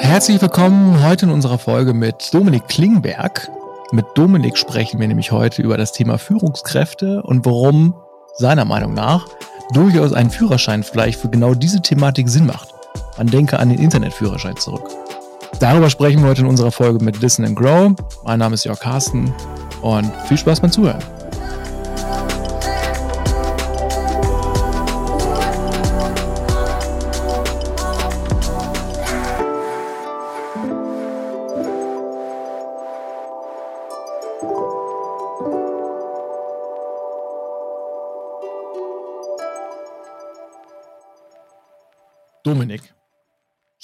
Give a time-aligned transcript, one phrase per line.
[0.00, 3.50] Herzlich willkommen heute in unserer Folge mit Dominik Klingberg.
[3.92, 7.94] Mit Dominik sprechen wir nämlich heute über das Thema Führungskräfte und warum
[8.34, 9.26] seiner Meinung nach
[9.72, 12.68] durchaus ein Führerschein vielleicht für genau diese Thematik Sinn macht.
[13.16, 14.88] Man denke an den Internetführerschein zurück.
[15.60, 17.92] Darüber sprechen wir heute in unserer Folge mit Listen and Grow.
[18.24, 19.32] Mein Name ist Jörg Carsten
[19.82, 21.02] und viel Spaß beim Zuhören.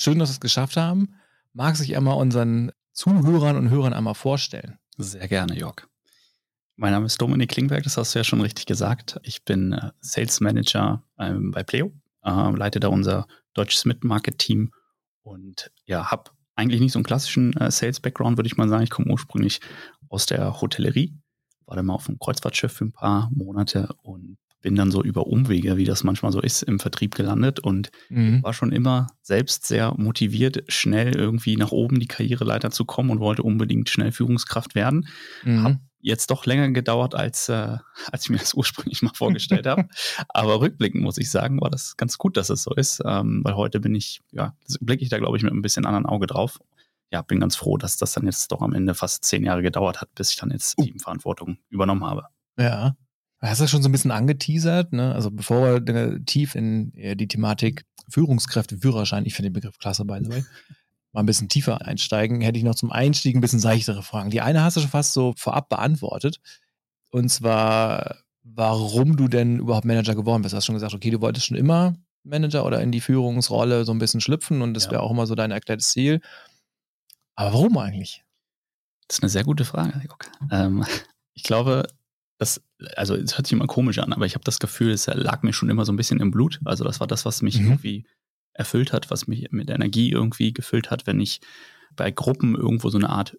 [0.04, 1.14] Schön, dass wir es geschafft haben.
[1.54, 4.78] Mag sich einmal unseren Zuhörern und Hörern einmal vorstellen?
[4.98, 5.88] Sehr gerne, Jörg.
[6.76, 9.18] Mein Name ist Dominik Klingberg, das hast du ja schon richtig gesagt.
[9.22, 14.72] Ich bin äh, Sales Manager ähm, bei Pleo, äh, leite da unser deutsches Mid-Market-Team
[15.22, 18.82] und ja, habe eigentlich nicht so einen klassischen äh, Sales-Background, würde ich mal sagen.
[18.82, 19.60] Ich komme ursprünglich
[20.08, 21.14] aus der Hotellerie,
[21.64, 25.26] war dann mal auf einem Kreuzfahrtschiff für ein paar Monate und bin dann so über
[25.26, 28.42] Umwege, wie das manchmal so ist, im Vertrieb gelandet und mhm.
[28.42, 33.20] war schon immer selbst sehr motiviert, schnell irgendwie nach oben die Karriereleiter zu kommen und
[33.20, 35.06] wollte unbedingt schnell Führungskraft werden.
[35.44, 35.64] Mhm.
[35.64, 37.76] Hab jetzt doch länger gedauert, als, äh,
[38.10, 39.86] als ich mir das ursprünglich mal vorgestellt habe.
[40.28, 43.56] Aber rückblickend muss ich sagen, war das ganz gut, dass es so ist, ähm, weil
[43.56, 46.58] heute bin ich, ja, blicke ich da, glaube ich, mit ein bisschen anderen Auge drauf.
[47.12, 50.00] Ja, bin ganz froh, dass das dann jetzt doch am Ende fast zehn Jahre gedauert
[50.00, 50.84] hat, bis ich dann jetzt uh.
[50.84, 52.28] Teamverantwortung übernommen habe.
[52.58, 52.96] Ja,
[53.40, 55.14] Du hast das schon so ein bisschen angeteasert, ne?
[55.14, 60.18] Also bevor wir tief in die Thematik Führungskräfte, Führerschein, ich finde den Begriff klasse, by
[60.22, 60.44] the way,
[61.12, 64.30] mal ein bisschen tiefer einsteigen, hätte ich noch zum Einstieg ein bisschen seichtere Fragen.
[64.30, 66.40] Die eine hast du schon fast so vorab beantwortet.
[67.10, 70.52] Und zwar, warum du denn überhaupt Manager geworden bist.
[70.52, 73.92] Du hast schon gesagt, okay, du wolltest schon immer Manager oder in die Führungsrolle so
[73.92, 74.92] ein bisschen schlüpfen und das ja.
[74.92, 76.20] wäre auch immer so dein erklärtes Ziel.
[77.36, 78.24] Aber warum eigentlich?
[79.06, 80.18] Das ist eine sehr gute Frage, Jörg.
[80.50, 80.84] Ähm,
[81.34, 81.86] ich glaube,
[82.38, 82.60] das,
[82.96, 85.52] also es hört sich immer komisch an, aber ich habe das Gefühl, es lag mir
[85.52, 86.60] schon immer so ein bisschen im Blut.
[86.64, 87.66] Also das war das, was mich mhm.
[87.66, 88.06] irgendwie
[88.52, 91.40] erfüllt hat, was mich mit Energie irgendwie gefüllt hat, wenn ich
[91.96, 93.36] bei Gruppen irgendwo so eine Art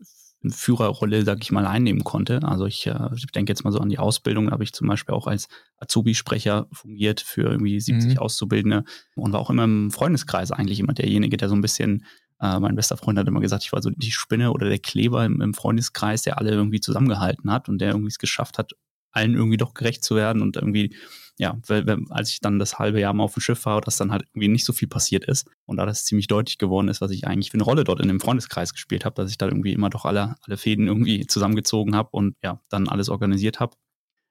[0.48, 2.44] Führerrolle, sag ich mal, einnehmen konnte.
[2.44, 4.88] Also ich, äh, ich denke jetzt mal so an die Ausbildung, da habe ich zum
[4.88, 8.18] Beispiel auch als Azubi-Sprecher fungiert für irgendwie 70 mhm.
[8.20, 8.84] Auszubildende
[9.16, 12.06] und war auch immer im Freundeskreis eigentlich immer derjenige, der so ein bisschen
[12.40, 15.26] äh, mein bester Freund hat immer gesagt, ich war so die Spinne oder der Kleber
[15.26, 18.74] im, im Freundeskreis, der alle irgendwie zusammengehalten hat und der irgendwie es geschafft hat,
[19.16, 20.96] allen irgendwie doch gerecht zu werden und irgendwie,
[21.38, 23.98] ja, weil, weil, als ich dann das halbe Jahr mal auf dem Schiff war, dass
[23.98, 27.02] dann halt irgendwie nicht so viel passiert ist und da das ziemlich deutlich geworden ist,
[27.02, 29.48] was ich eigentlich für eine Rolle dort in dem Freundeskreis gespielt habe, dass ich da
[29.48, 33.76] irgendwie immer doch alle, alle Fäden irgendwie zusammengezogen habe und ja, dann alles organisiert habe.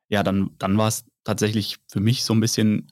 [0.09, 2.91] Ja, dann, dann war es tatsächlich für mich so ein bisschen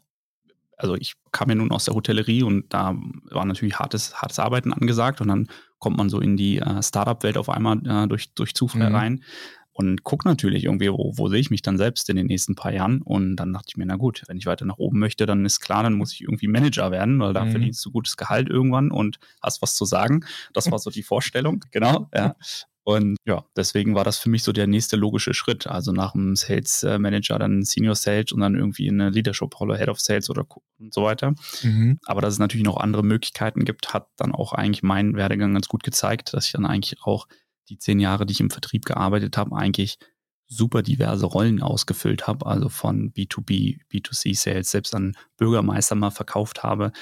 [0.83, 2.97] also ich kam ja nun aus der Hotellerie und da
[3.31, 5.47] war natürlich hartes, hartes Arbeiten angesagt und dann
[5.79, 8.97] kommt man so in die äh, Startup-Welt auf einmal äh, durch, durch Zufall mhm.
[8.97, 9.25] rein
[9.73, 12.73] und gucke natürlich irgendwie, wo, wo sehe ich mich dann selbst in den nächsten paar
[12.73, 13.01] Jahren.
[13.01, 15.61] Und dann dachte ich mir, na gut, wenn ich weiter nach oben möchte, dann ist
[15.61, 17.53] klar, dann muss ich irgendwie Manager werden, weil da mhm.
[17.53, 20.25] verdienst du gutes Gehalt irgendwann und hast was zu sagen.
[20.53, 22.09] Das war so die Vorstellung, genau.
[22.15, 22.37] Ja.
[22.85, 25.69] Und ja, deswegen war das für mich so der nächste logische Schritt.
[25.69, 30.01] Also nach dem Sales Manager dann Senior Sales und dann irgendwie eine Leadership-Rolle, Head of
[30.01, 30.45] Sales oder
[30.81, 31.35] und so weiter.
[31.63, 31.99] Mhm.
[32.05, 35.69] Aber dass es natürlich noch andere Möglichkeiten gibt, hat dann auch eigentlich mein Werdegang ganz
[35.69, 37.29] gut gezeigt, dass ich dann eigentlich auch
[37.73, 39.99] die zehn Jahre, die ich im Vertrieb gearbeitet habe, eigentlich
[40.47, 46.63] super diverse Rollen ausgefüllt habe, also von B2B, B2C Sales, selbst an Bürgermeister mal verkauft
[46.63, 46.93] habe.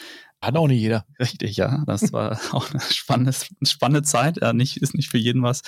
[0.41, 1.05] Hat auch nicht jeder.
[1.19, 1.83] Richtig, ja.
[1.87, 3.33] Das war auch eine spannende,
[3.63, 4.39] spannende Zeit.
[4.41, 5.63] Ja, nicht, ist nicht für jeden was.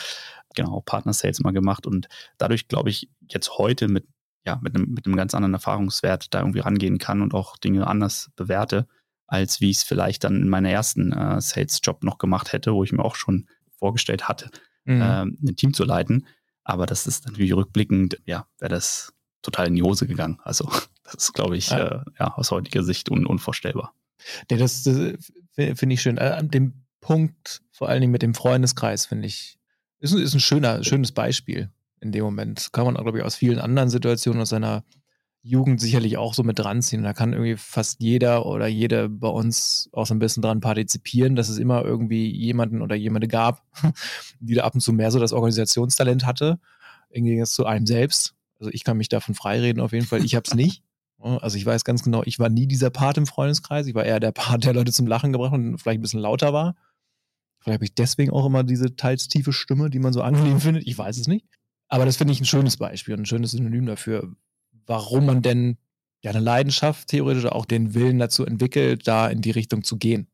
[0.54, 2.08] Genau, Partner Sales mal gemacht und
[2.38, 4.06] dadurch glaube ich jetzt heute mit,
[4.46, 7.86] ja, mit einem, mit einem ganz anderen Erfahrungswert da irgendwie rangehen kann und auch Dinge
[7.86, 8.86] anders bewerte,
[9.26, 12.84] als wie ich es vielleicht dann in meinem ersten äh, Sales-Job noch gemacht hätte, wo
[12.84, 13.48] ich mir auch schon
[13.78, 14.50] vorgestellt hatte,
[14.84, 15.00] mhm.
[15.02, 16.26] ähm, ein Team zu leiten.
[16.64, 19.12] Aber das ist natürlich rückblickend, ja, wäre das
[19.42, 20.38] total in die Hose gegangen.
[20.44, 20.70] Also
[21.04, 22.02] das ist, glaube ich, ja.
[22.02, 23.94] Äh, ja, aus heutiger Sicht un unvorstellbar.
[24.50, 24.96] Ja, das, das
[25.54, 26.18] finde ich schön.
[26.18, 29.58] Äh, an dem Punkt, vor allen Dingen mit dem Freundeskreis, finde ich,
[29.98, 31.70] ist, ist ein schöner, schönes Beispiel
[32.00, 32.68] in dem Moment.
[32.72, 34.84] Kann man, glaube ich, aus vielen anderen Situationen aus seiner
[35.44, 37.02] Jugend sicherlich auch so mit dran ziehen.
[37.02, 41.34] Da kann irgendwie fast jeder oder jede bei uns auch so ein bisschen dran partizipieren,
[41.34, 43.62] dass es immer irgendwie jemanden oder jemande gab,
[44.40, 46.60] die da ab und zu mehr so das Organisationstalent hatte,
[47.10, 48.34] im Gegensatz zu einem selbst.
[48.60, 50.24] Also ich kann mich davon freireden auf jeden Fall.
[50.24, 50.82] Ich habe es nicht.
[51.22, 53.86] Also ich weiß ganz genau, ich war nie dieser Part im Freundeskreis.
[53.86, 56.52] Ich war eher der Part, der Leute zum Lachen gebracht und vielleicht ein bisschen lauter
[56.52, 56.74] war.
[57.60, 60.84] Vielleicht habe ich deswegen auch immer diese teils tiefe Stimme, die man so angenehm findet.
[60.84, 61.46] Ich weiß es nicht.
[61.86, 64.34] Aber das finde ich ein schönes Beispiel und ein schönes Synonym dafür,
[64.86, 65.78] warum man denn
[66.22, 70.28] ja eine Leidenschaft theoretisch auch den Willen dazu entwickelt, da in die Richtung zu gehen.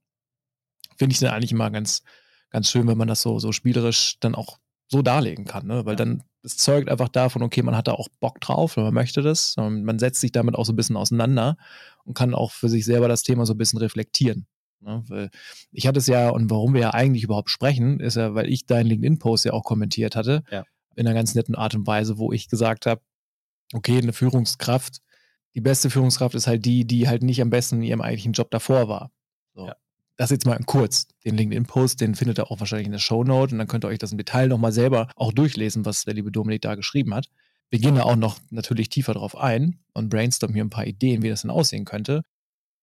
[0.96, 2.02] Finde ich dann eigentlich immer ganz,
[2.50, 4.58] ganz schön, wenn man das so, so spielerisch dann auch
[4.88, 5.84] so darlegen kann, ne?
[5.84, 9.22] Weil dann, es zeugt einfach davon, okay, man hat da auch Bock drauf, man möchte
[9.22, 11.56] das, man setzt sich damit auch so ein bisschen auseinander
[12.04, 14.46] und kann auch für sich selber das Thema so ein bisschen reflektieren.
[14.80, 15.30] Ne?
[15.72, 18.66] Ich hatte es ja, und warum wir ja eigentlich überhaupt sprechen, ist ja, weil ich
[18.66, 20.64] deinen LinkedIn-Post ja auch kommentiert hatte, ja.
[20.94, 23.02] in einer ganz netten Art und Weise, wo ich gesagt habe,
[23.72, 25.00] okay, eine Führungskraft,
[25.54, 28.50] die beste Führungskraft ist halt die, die halt nicht am besten in ihrem eigentlichen Job
[28.50, 29.10] davor war.
[29.54, 29.66] So.
[29.66, 29.76] Ja.
[30.16, 31.08] Das jetzt mal kurz.
[31.24, 33.98] Den LinkedIn-Post, den findet ihr auch wahrscheinlich in der Shownote und dann könnt ihr euch
[33.98, 37.28] das im Detail nochmal selber auch durchlesen, was der liebe Dominik da geschrieben hat.
[37.70, 41.22] Wir gehen da auch noch natürlich tiefer drauf ein und brainstormen hier ein paar Ideen,
[41.22, 42.22] wie das denn aussehen könnte.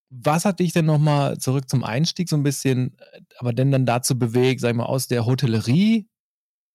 [0.09, 3.85] Was hat dich denn nochmal zurück zum Einstieg so ein bisschen, äh, aber denn dann
[3.85, 6.07] dazu bewegt, sag ich mal, aus der Hotellerie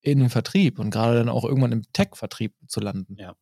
[0.01, 3.15] in den Vertrieb und gerade dann auch irgendwann im Tech-Vertrieb zu landen?
[3.17, 3.35] Ja.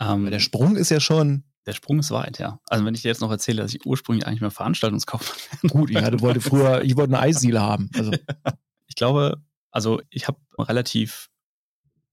[0.00, 2.58] Ähm, der Sprung ist ja schon der Sprung ist weit, ja.
[2.66, 5.70] Also wenn ich dir jetzt noch erzähle, dass ich ursprünglich eigentlich mal Veranstaltungskaufmann bin.
[5.70, 7.90] Gut, ich hatte, wollte früher, ich wollte eine Eisdiele haben.
[7.94, 8.12] Also.
[8.86, 11.28] ich glaube, also ich habe relativ,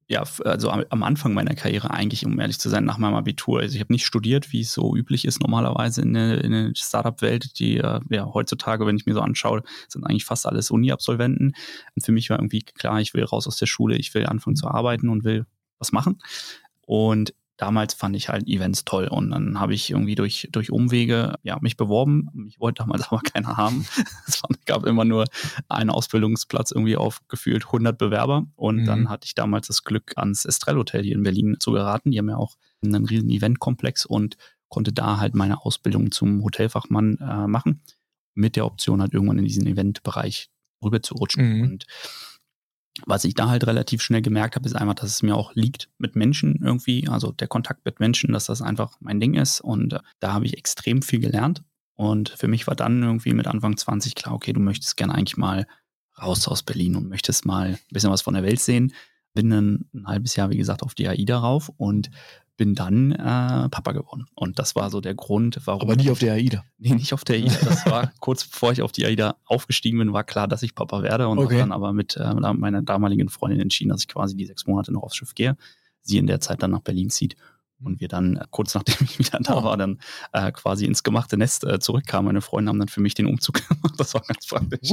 [0.08, 3.62] ja, also am Anfang meiner Karriere eigentlich, um ehrlich zu sein, nach meinem Abitur.
[3.62, 6.72] Also ich habe nicht studiert, wie es so üblich ist normalerweise in der, in der
[6.76, 11.54] Startup-Welt, die äh, ja heutzutage, wenn ich mir so anschaue, sind eigentlich fast alles Uni-Absolventen.
[11.96, 14.58] Und für mich war irgendwie klar, ich will raus aus der Schule, ich will anfangen
[14.58, 15.46] zu arbeiten und will
[15.80, 16.22] was machen.
[16.86, 21.36] Und damals fand ich halt Events toll und dann habe ich irgendwie durch, durch Umwege
[21.44, 22.30] ja, mich beworben.
[22.34, 23.86] Mich wollte damals aber keiner haben.
[24.28, 25.26] es gab immer nur
[25.70, 28.86] einen Ausbildungsplatz irgendwie auf gefühlt 100 Bewerber und mhm.
[28.86, 32.12] dann hatte ich damals das Glück, ans Estrell Hotel hier in Berlin zu geraten.
[32.12, 34.38] Die haben ja auch einen riesen Eventkomplex und
[34.68, 37.82] konnte da halt meine Ausbildung zum Hotelfachmann äh, machen
[38.34, 40.50] mit der Option halt irgendwann in diesen Eventbereich
[40.84, 41.58] rüber zu rutschen.
[41.58, 41.62] Mhm.
[41.64, 41.86] Und
[43.06, 45.90] was ich da halt relativ schnell gemerkt habe, ist einfach, dass es mir auch liegt
[45.98, 49.60] mit Menschen irgendwie, also der Kontakt mit Menschen, dass das einfach mein Ding ist.
[49.62, 51.64] Und äh, da habe ich extrem viel gelernt.
[51.96, 55.38] Und für mich war dann irgendwie mit Anfang 20 klar, okay, du möchtest gerne eigentlich
[55.38, 55.66] mal
[56.22, 58.94] raus aus Berlin und möchtest mal ein bisschen was von der Welt sehen.
[59.34, 62.10] Bin dann ein halbes Jahr, wie gesagt, auf die AI darauf und
[62.58, 64.26] bin dann äh, Papa geworden.
[64.34, 65.82] Und das war so der Grund, warum.
[65.82, 66.64] Aber nicht auf der AIDA.
[66.78, 67.56] Nee, nicht auf der AIDA.
[67.64, 71.04] Das war kurz bevor ich auf die AIDA aufgestiegen bin, war klar, dass ich Papa
[71.04, 71.56] werde und okay.
[71.56, 74.92] habe dann aber mit äh, meiner damaligen Freundin entschieden, dass ich quasi die sechs Monate
[74.94, 75.58] noch aufs Schiff gehe.
[76.02, 77.36] Sie in der Zeit dann nach Berlin zieht
[77.84, 79.64] und wir dann äh, kurz nachdem ich wieder da oh.
[79.64, 80.00] war, dann
[80.34, 82.26] äh, quasi ins gemachte Nest äh, zurückkamen.
[82.26, 83.96] Meine Freunde haben dann für mich den Umzug gemacht.
[83.98, 84.92] Das war ganz praktisch.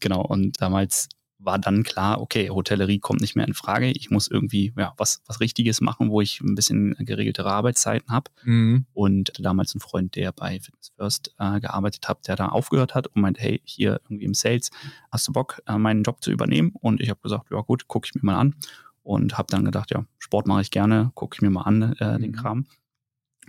[0.00, 0.22] Genau.
[0.22, 1.08] Und damals
[1.44, 3.90] war dann klar, okay, Hotellerie kommt nicht mehr in Frage.
[3.90, 8.30] Ich muss irgendwie ja, was, was Richtiges machen, wo ich ein bisschen geregeltere Arbeitszeiten habe.
[8.44, 8.86] Mhm.
[8.92, 13.06] Und damals ein Freund, der bei Fitness First äh, gearbeitet hat, der da aufgehört hat
[13.08, 14.70] und meinte, hey, hier irgendwie im Sales,
[15.10, 16.72] hast du Bock, äh, meinen Job zu übernehmen?
[16.80, 18.54] Und ich habe gesagt, ja gut, gucke ich mir mal an.
[19.02, 22.18] Und habe dann gedacht, ja, Sport mache ich gerne, gucke ich mir mal an, äh,
[22.18, 22.36] den mhm.
[22.36, 22.66] Kram.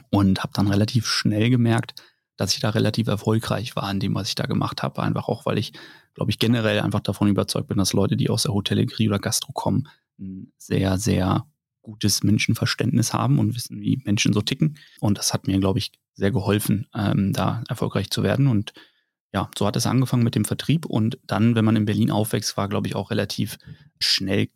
[0.09, 1.93] Und habe dann relativ schnell gemerkt,
[2.37, 5.01] dass ich da relativ erfolgreich war in dem, was ich da gemacht habe.
[5.01, 5.73] Einfach auch, weil ich,
[6.13, 9.53] glaube ich, generell einfach davon überzeugt bin, dass Leute, die aus der Hotellerie oder Gastro
[9.53, 9.87] kommen,
[10.19, 11.45] ein sehr, sehr
[11.81, 14.77] gutes Menschenverständnis haben und wissen, wie Menschen so ticken.
[14.99, 18.47] Und das hat mir, glaube ich, sehr geholfen, ähm, da erfolgreich zu werden.
[18.47, 18.73] Und
[19.33, 20.85] ja, so hat es angefangen mit dem Vertrieb.
[20.85, 23.57] Und dann, wenn man in Berlin aufwächst, war, glaube ich, auch relativ
[23.99, 24.49] schnell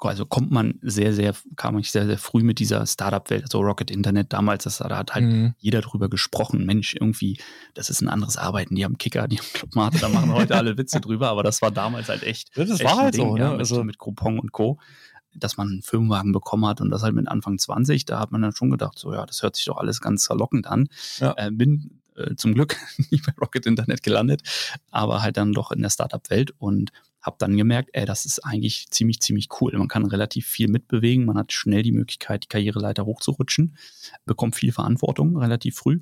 [0.00, 3.90] also kommt man sehr, sehr, kam ich sehr, sehr früh mit dieser Startup-Welt, also Rocket
[3.90, 5.54] Internet damals, das, da hat halt mhm.
[5.58, 6.64] jeder drüber gesprochen.
[6.64, 7.38] Mensch, irgendwie,
[7.74, 8.74] das ist ein anderes Arbeiten.
[8.74, 11.70] Die haben Kicker, die haben Clubmate, da machen heute alle Witze drüber, aber das war
[11.70, 12.56] damals halt echt.
[12.56, 13.40] Das echt war halt Ding, so, ne?
[13.40, 14.78] Ja, mit, also mit Groupon und Co
[15.34, 18.42] dass man einen Firmenwagen bekommen hat und das halt mit Anfang 20, da hat man
[18.42, 20.88] dann schon gedacht, so ja, das hört sich doch alles ganz verlockend an.
[21.18, 21.34] Ja.
[21.36, 22.76] Äh, bin äh, zum Glück
[23.10, 24.42] nicht bei Rocket Internet gelandet,
[24.90, 26.90] aber halt dann doch in der Startup-Welt und
[27.22, 29.72] habe dann gemerkt, ey, das ist eigentlich ziemlich, ziemlich cool.
[29.76, 33.76] Man kann relativ viel mitbewegen, man hat schnell die Möglichkeit, die Karriereleiter hochzurutschen,
[34.24, 35.98] bekommt viel Verantwortung relativ früh.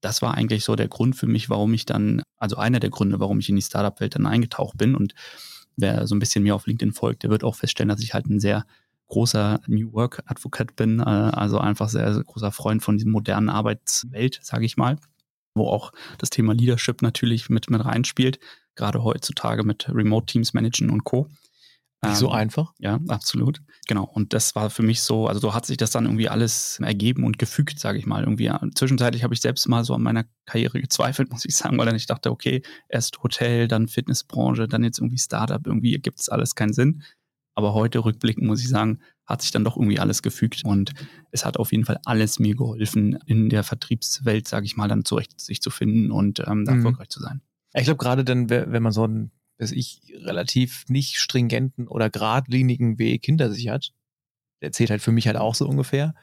[0.00, 3.20] Das war eigentlich so der Grund für mich, warum ich dann, also einer der Gründe,
[3.20, 4.94] warum ich in die Startup-Welt dann eingetaucht bin.
[4.94, 5.14] Und
[5.76, 8.26] wer so ein bisschen mir auf LinkedIn folgt, der wird auch feststellen, dass ich halt
[8.26, 8.64] ein sehr
[9.08, 13.48] großer New Work Advokat bin, äh, also einfach sehr, sehr großer Freund von diesem modernen
[13.48, 14.96] Arbeitswelt, sage ich mal
[15.54, 18.38] wo auch das Thema Leadership natürlich mit, mit reinspielt,
[18.74, 21.28] gerade heutzutage mit Remote Teams managen und Co.
[22.04, 22.72] Nicht so ähm, einfach?
[22.78, 23.62] Ja, absolut.
[23.86, 24.04] Genau.
[24.04, 27.24] Und das war für mich so, also so hat sich das dann irgendwie alles ergeben
[27.24, 28.24] und gefügt, sage ich mal.
[28.24, 31.86] Irgendwie zwischenzeitlich habe ich selbst mal so an meiner Karriere gezweifelt, muss ich sagen, weil
[31.86, 36.28] dann ich dachte, okay, erst Hotel, dann Fitnessbranche, dann jetzt irgendwie Startup, irgendwie gibt es
[36.28, 37.02] alles keinen Sinn.
[37.54, 40.92] Aber heute rückblickend muss ich sagen, hat sich dann doch irgendwie alles gefügt und
[41.30, 45.04] es hat auf jeden Fall alles mir geholfen, in der Vertriebswelt, sage ich mal, dann
[45.04, 46.78] zurecht sich zu finden und ähm, da mhm.
[46.78, 47.42] erfolgreich zu sein.
[47.74, 52.98] Ich glaube, gerade dann, wenn man so einen, weiß ich, relativ nicht stringenten oder geradlinigen
[52.98, 53.92] Weg hinter sich hat,
[54.60, 56.14] der zählt halt für mich halt auch so ungefähr,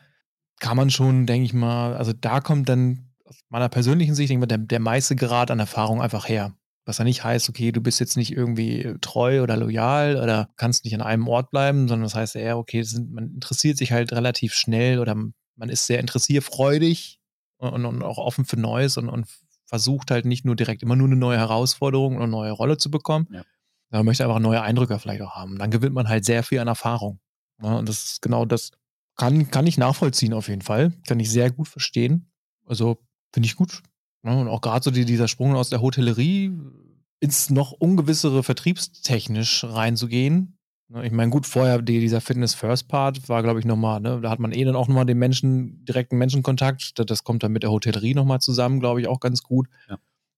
[0.59, 4.45] kann man schon, denke ich mal, also da kommt dann aus meiner persönlichen Sicht, denke
[4.45, 6.55] ich mal, der, der meiste Grad an Erfahrung einfach her.
[6.85, 10.85] Was ja nicht heißt, okay, du bist jetzt nicht irgendwie treu oder loyal oder kannst
[10.85, 14.11] nicht an einem Ort bleiben, sondern das heißt eher, okay, sind, man interessiert sich halt
[14.11, 17.19] relativ schnell oder man ist sehr interessierfreudig
[17.57, 19.27] und, und auch offen für Neues und, und,
[19.69, 22.89] versucht halt nicht nur direkt immer nur eine neue Herausforderung oder eine neue Rolle zu
[22.89, 23.43] bekommen, ja.
[23.91, 25.59] sondern möchte einfach neue Eindrücke vielleicht auch haben.
[25.59, 27.19] Dann gewinnt man halt sehr viel an Erfahrung.
[27.61, 28.71] Ja, und das ist genau das,
[29.15, 30.93] kann, kann ich nachvollziehen auf jeden Fall.
[31.07, 32.31] Kann ich sehr gut verstehen.
[32.65, 32.97] Also
[33.31, 33.83] finde ich gut.
[34.23, 36.51] Ja, und auch gerade so die, dieser Sprung aus der Hotellerie
[37.19, 40.57] ins noch ungewissere vertriebstechnisch reinzugehen.
[40.89, 44.19] Ne, ich meine, gut, vorher die, dieser Fitness-First-Part war, glaube ich, nochmal, ne?
[44.21, 46.97] da hat man eh dann auch nochmal den Menschen, direkten Menschenkontakt.
[46.97, 49.67] Das, das kommt dann mit der Hotellerie nochmal zusammen, glaube ich, auch ganz gut.
[49.87, 49.97] Ja.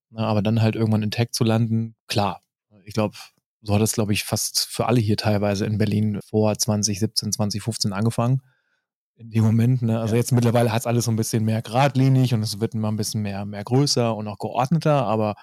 [0.10, 2.42] Na, aber dann halt irgendwann in Tech zu landen, klar.
[2.84, 3.16] Ich glaube,
[3.62, 7.94] so hat es, glaube ich, fast für alle hier teilweise in Berlin vor 2017, 2015
[7.94, 8.42] angefangen
[9.22, 9.82] in dem Moment.
[9.84, 10.00] Ne?
[10.00, 10.20] Also ja.
[10.20, 12.98] jetzt mittlerweile hat es alles so ein bisschen mehr geradlinig und es wird immer ein
[12.98, 15.36] bisschen mehr, mehr größer und auch geordneter, aber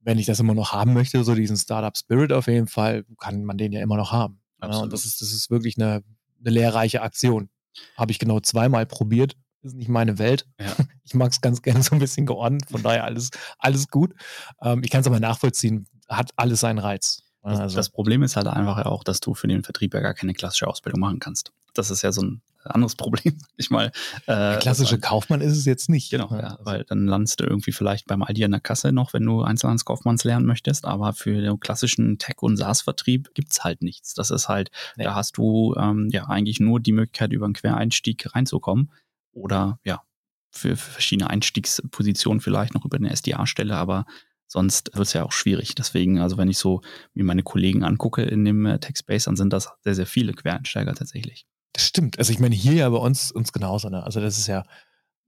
[0.00, 3.44] wenn ich das immer noch haben möchte, so diesen Startup Spirit auf jeden Fall, kann
[3.44, 4.40] man den ja immer noch haben.
[4.62, 4.78] Ja?
[4.78, 6.02] Und das ist, das ist wirklich eine,
[6.40, 7.48] eine lehrreiche Aktion.
[7.96, 9.36] Habe ich genau zweimal probiert.
[9.62, 10.46] Das ist nicht meine Welt.
[10.60, 10.74] Ja.
[11.08, 14.14] Ich mag es ganz gerne so ein bisschen geordnet, von daher alles, alles gut.
[14.60, 17.22] Ähm, ich kann es aber nachvollziehen, hat alles seinen Reiz.
[17.40, 17.76] Also.
[17.76, 20.66] Das Problem ist halt einfach auch, dass du für den Vertrieb ja gar keine klassische
[20.66, 21.52] Ausbildung machen kannst.
[21.78, 23.92] Das ist ja so ein anderes Problem, ich mal.
[24.26, 26.10] Äh, klassische Kaufmann ist es jetzt nicht.
[26.10, 29.24] Genau, ja, weil dann landest du irgendwie vielleicht beim Aldi in der Kasse noch, wenn
[29.24, 34.14] du Einzelhandelskaufmanns lernen möchtest, aber für den klassischen Tech- und SaaS-Vertrieb gibt es halt nichts.
[34.14, 35.04] Das ist halt, nee.
[35.04, 38.90] da hast du ähm, ja eigentlich nur die Möglichkeit, über einen Quereinstieg reinzukommen
[39.32, 40.02] oder ja,
[40.50, 44.04] für, für verschiedene Einstiegspositionen vielleicht noch über eine SDA-Stelle, aber
[44.48, 45.74] sonst wird es ja auch schwierig.
[45.74, 46.80] Deswegen, also wenn ich so
[47.14, 50.94] mir meine Kollegen angucke in dem äh, Tech-Space, dann sind das sehr, sehr viele Quereinsteiger
[50.94, 51.46] tatsächlich.
[51.78, 52.18] Stimmt.
[52.18, 53.88] Also ich meine, hier ja bei uns, uns genauso.
[53.88, 54.02] Ne?
[54.02, 54.64] Also das ist ja,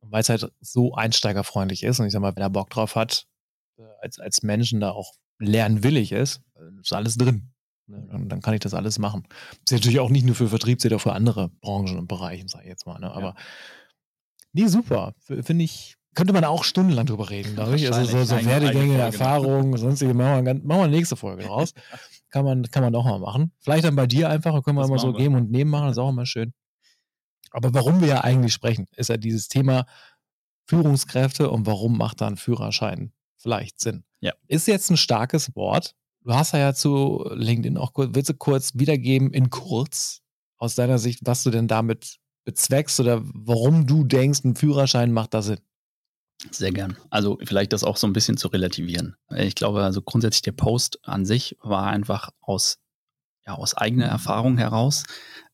[0.01, 3.27] weil es halt so einsteigerfreundlich ist und ich sag mal, wenn er Bock drauf hat,
[3.79, 6.43] äh, als, als Menschen da auch lernwillig ist,
[6.81, 7.53] ist alles drin.
[7.87, 8.07] Ne?
[8.11, 9.25] Dann, dann, kann ich das alles machen.
[9.65, 12.45] Das ist natürlich auch nicht nur für Vertrieb, sondern auch für andere Branchen und Bereiche,
[12.49, 12.99] sag ich jetzt mal.
[12.99, 13.11] Ne?
[13.11, 13.35] Aber ja.
[14.53, 15.15] nee, super.
[15.21, 17.93] Finde ich, könnte man auch stundenlang drüber reden, glaube ich.
[17.93, 21.75] Also so, so Werdegänge, Erfahrungen, sonstige, machen wir, machen wir eine nächste Folge draus.
[22.31, 23.53] kann man, kann man doch mal machen.
[23.61, 25.19] Vielleicht dann bei dir einfach, können wir das immer so wir.
[25.19, 26.53] geben und nehmen machen, das ist auch immer schön.
[27.51, 29.87] Aber warum wir ja eigentlich sprechen, ist ja dieses Thema
[30.67, 34.05] Führungskräfte und warum macht da ein Führerschein vielleicht Sinn.
[34.21, 34.33] Ja.
[34.47, 35.95] Ist jetzt ein starkes Wort.
[36.23, 40.21] Du hast ja zu LinkedIn auch kurz, willst du kurz wiedergeben in kurz
[40.59, 45.35] aus deiner Sicht, was du denn damit bezweckst oder warum du denkst, ein Führerschein macht
[45.35, 45.61] da Sinn?
[46.51, 46.97] Sehr gern.
[47.11, 49.17] Also vielleicht das auch so ein bisschen zu relativieren.
[49.37, 52.79] Ich glaube, also grundsätzlich der Post an sich war einfach aus,
[53.47, 55.05] ja, aus eigener Erfahrung heraus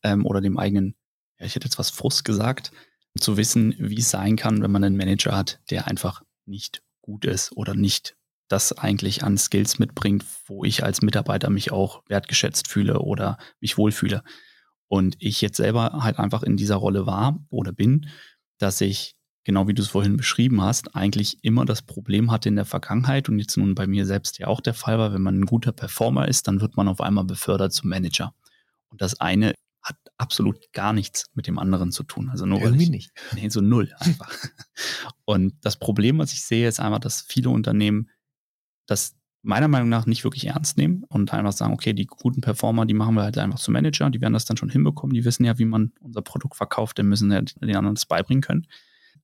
[0.03, 0.95] ähm, oder dem eigenen,
[1.39, 2.71] ja, ich hätte jetzt was Frust gesagt,
[3.19, 7.25] zu wissen, wie es sein kann, wenn man einen Manager hat, der einfach nicht gut
[7.25, 8.15] ist oder nicht
[8.47, 13.77] das eigentlich an Skills mitbringt, wo ich als Mitarbeiter mich auch wertgeschätzt fühle oder mich
[13.77, 14.23] wohlfühle.
[14.87, 18.07] Und ich jetzt selber halt einfach in dieser Rolle war oder bin,
[18.57, 19.16] dass ich
[19.47, 23.29] genau wie du es vorhin beschrieben hast, eigentlich immer das Problem hatte in der Vergangenheit
[23.29, 25.71] und jetzt nun bei mir selbst ja auch der Fall war, wenn man ein guter
[25.71, 28.35] Performer ist, dann wird man auf einmal befördert zum Manager.
[28.89, 32.27] Und das eine hat absolut gar nichts mit dem anderen zu tun.
[32.29, 33.11] Also nur Irgendwie ich, nicht.
[33.35, 34.35] Nee, so null einfach.
[35.23, 38.09] und das Problem, was ich sehe, ist einfach, dass viele Unternehmen
[38.85, 42.85] das meiner Meinung nach nicht wirklich ernst nehmen und einfach sagen, okay, die guten Performer,
[42.85, 45.45] die machen wir halt einfach zum Manager, die werden das dann schon hinbekommen, die wissen
[45.45, 48.67] ja, wie man unser Produkt verkauft, dann müssen ja den anderen das beibringen können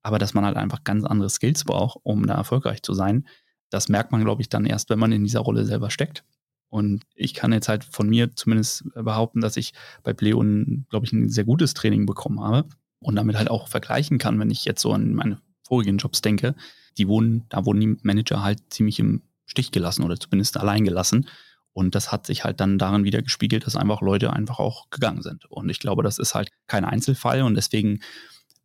[0.04, 3.28] aber dass man halt einfach ganz andere Skills braucht, um da erfolgreich zu sein.
[3.70, 6.24] Das merkt man, glaube ich, dann erst, wenn man in dieser Rolle selber steckt.
[6.70, 11.14] Und ich kann jetzt halt von mir zumindest behaupten, dass ich bei Pleon, glaube ich,
[11.14, 12.70] ein sehr gutes Training bekommen habe
[13.00, 16.56] und damit halt auch vergleichen kann, wenn ich jetzt so an meine vorigen Jobs denke.
[16.98, 21.28] Die wurden, da wurden die Manager halt ziemlich im Stich gelassen oder zumindest allein gelassen.
[21.74, 25.22] Und das hat sich halt dann darin wieder gespiegelt, dass einfach Leute einfach auch gegangen
[25.22, 25.46] sind.
[25.46, 28.00] Und ich glaube, das ist halt kein Einzelfall und deswegen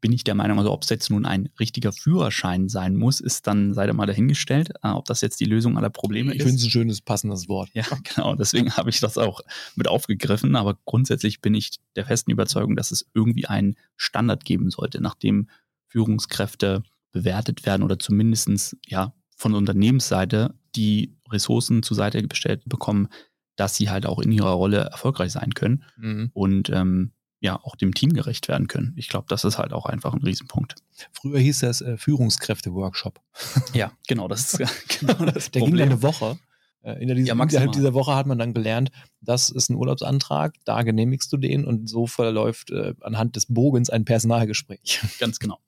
[0.00, 3.46] bin ich der Meinung, also ob es jetzt nun ein richtiger Führerschein sein muss, ist
[3.46, 6.42] dann, sei da mal dahingestellt, äh, ob das jetzt die Lösung aller Probleme ich ist.
[6.42, 7.70] Ich finde es ein schönes, passendes Wort.
[7.74, 8.34] Ja, genau.
[8.34, 9.40] Deswegen habe ich das auch
[9.74, 10.56] mit aufgegriffen.
[10.56, 15.48] Aber grundsätzlich bin ich der festen Überzeugung, dass es irgendwie einen Standard geben sollte, nachdem
[15.88, 23.08] Führungskräfte bewertet werden oder zumindestens ja von Unternehmensseite die Ressourcen zur Seite gestellt bekommen,
[23.56, 25.84] dass sie halt auch in ihrer Rolle erfolgreich sein können.
[25.96, 26.30] Mhm.
[26.32, 28.94] Und ähm, ja auch dem Team gerecht werden können.
[28.96, 30.74] Ich glaube, das ist halt auch einfach ein Riesenpunkt.
[31.12, 33.20] Früher hieß das äh, Führungskräfte-Workshop.
[33.74, 35.76] Ja, genau, das ist genau das Der Problem.
[35.76, 36.38] ging eine Woche.
[36.82, 38.90] Äh, in der, ja, innerhalb dieser Woche hat man dann gelernt,
[39.20, 43.90] das ist ein Urlaubsantrag, da genehmigst du den und so verläuft äh, anhand des Bogens
[43.90, 45.00] ein Personalgespräch.
[45.20, 45.58] Ganz genau.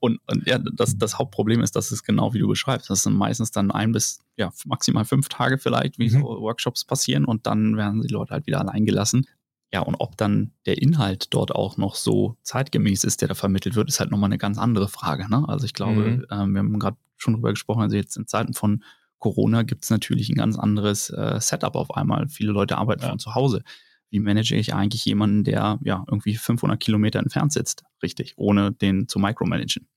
[0.00, 2.90] und, und ja, das, das Hauptproblem ist, dass es genau wie du beschreibst.
[2.90, 6.20] Das sind meistens dann ein bis ja, maximal fünf Tage vielleicht, wie mhm.
[6.20, 9.26] so Workshops passieren und dann werden die Leute halt wieder allein gelassen.
[9.72, 13.74] Ja, und ob dann der Inhalt dort auch noch so zeitgemäß ist, der da vermittelt
[13.74, 15.28] wird, ist halt nochmal eine ganz andere Frage.
[15.28, 15.44] Ne?
[15.48, 16.26] Also ich glaube, mhm.
[16.30, 18.84] ähm, wir haben gerade schon drüber gesprochen, also jetzt in Zeiten von
[19.18, 22.28] Corona gibt es natürlich ein ganz anderes äh, Setup auf einmal.
[22.28, 23.08] Viele Leute arbeiten ja.
[23.08, 23.62] von zu Hause.
[24.10, 29.08] Wie manage ich eigentlich jemanden, der ja irgendwie 500 Kilometer entfernt sitzt, richtig, ohne den
[29.08, 29.88] zu micromanagen?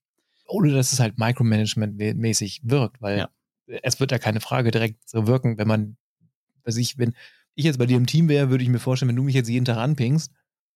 [0.47, 3.29] Ohne dass es halt Micromanagement-mäßig wirkt, weil ja.
[3.83, 5.97] es wird ja keine Frage direkt so wirken, wenn man,
[6.63, 7.13] weiß ich, wenn
[7.59, 9.49] ich jetzt bei dir im Team wäre, würde ich mir vorstellen, wenn du mich jetzt
[9.49, 10.31] jeden Tag anpingst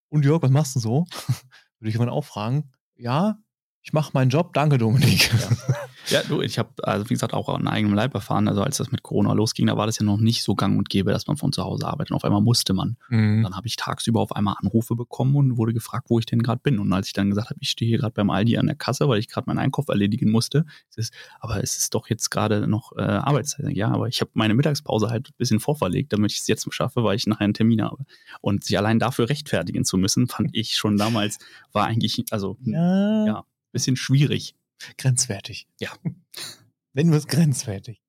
[0.09, 1.05] und Jörg, was machst du so?
[1.79, 3.37] würde ich jemand auch fragen, ja,
[3.83, 5.31] ich mache meinen Job, danke Dominik.
[5.33, 5.75] Ja.
[6.09, 8.47] Ja, du, ich habe, also wie gesagt, auch an eigenem Leib erfahren.
[8.47, 10.89] Also als das mit Corona losging, da war das ja noch nicht so gang und
[10.89, 12.11] gäbe, dass man von zu Hause arbeitet.
[12.11, 12.97] Und auf einmal musste man.
[13.09, 13.43] Mhm.
[13.43, 16.61] Dann habe ich tagsüber auf einmal Anrufe bekommen und wurde gefragt, wo ich denn gerade
[16.61, 16.79] bin.
[16.79, 19.07] Und als ich dann gesagt habe, ich stehe hier gerade beim Aldi an der Kasse,
[19.07, 22.91] weil ich gerade meinen Einkauf erledigen musste, ist, aber es ist doch jetzt gerade noch
[22.97, 23.75] äh, Arbeitszeit.
[23.75, 27.03] Ja, aber ich habe meine Mittagspause halt ein bisschen vorverlegt, damit ich es jetzt schaffe,
[27.03, 28.05] weil ich nachher einen Termin habe.
[28.41, 31.39] Und sich allein dafür rechtfertigen zu müssen, fand ich schon damals,
[31.71, 33.43] war eigentlich, also ja, ja
[33.73, 34.55] bisschen schwierig.
[34.97, 35.67] Grenzwertig.
[35.79, 35.89] Ja.
[36.93, 38.01] Wenn wir es grenzwertig.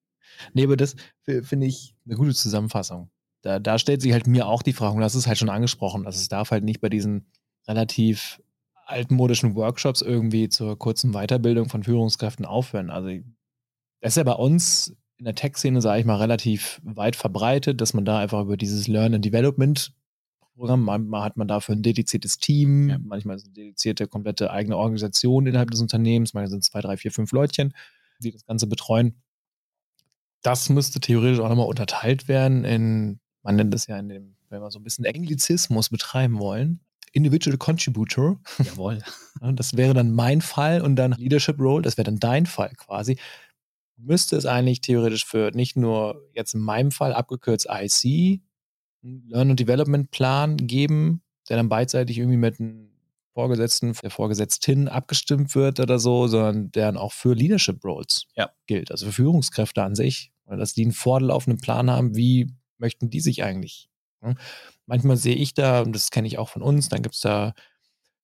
[0.52, 0.94] Nee, aber das
[1.24, 3.10] finde ich eine gute Zusammenfassung.
[3.42, 6.04] Da, da stellt sich halt mir auch die Frage, und das ist halt schon angesprochen,
[6.04, 7.26] dass es darf halt nicht bei diesen
[7.66, 8.40] relativ
[8.86, 12.90] altmodischen Workshops irgendwie zur kurzen Weiterbildung von Führungskräften aufhören.
[12.90, 13.08] Also
[14.00, 17.94] das ist ja bei uns in der Tech-Szene, sage ich mal, relativ weit verbreitet, dass
[17.94, 19.92] man da einfach über dieses Learn and Development
[20.54, 20.82] Programm.
[20.82, 22.98] Manchmal hat man dafür ein dediziertes Team, ja.
[22.98, 26.80] manchmal ist es eine dedizierte, komplette eigene Organisation innerhalb des Unternehmens, manchmal sind es zwei,
[26.80, 27.74] drei, vier, fünf Leutchen,
[28.20, 29.14] die das Ganze betreuen.
[30.42, 34.60] Das müsste theoretisch auch nochmal unterteilt werden in, man nennt das ja in dem, wenn
[34.60, 36.80] wir so ein bisschen Englizismus betreiben wollen,
[37.12, 38.40] Individual Contributor.
[38.58, 38.98] Jawohl.
[39.40, 43.18] Das wäre dann mein Fall und dann Leadership Role, das wäre dann dein Fall quasi.
[43.96, 48.40] Müsste es eigentlich theoretisch für nicht nur jetzt in meinem Fall abgekürzt IC
[49.04, 52.90] Learn- and Development-Plan geben, der dann beidseitig irgendwie mit einem
[53.34, 58.50] Vorgesetzten, der Vorgesetzten abgestimmt wird oder so, sondern der dann auch für Leadership Roles ja.
[58.66, 63.20] gilt, also für Führungskräfte an sich, dass die einen vorlaufenden Plan haben, wie möchten die
[63.20, 63.88] sich eigentlich.
[64.20, 64.36] Ne?
[64.86, 67.54] Manchmal sehe ich da, und das kenne ich auch von uns, dann gibt es da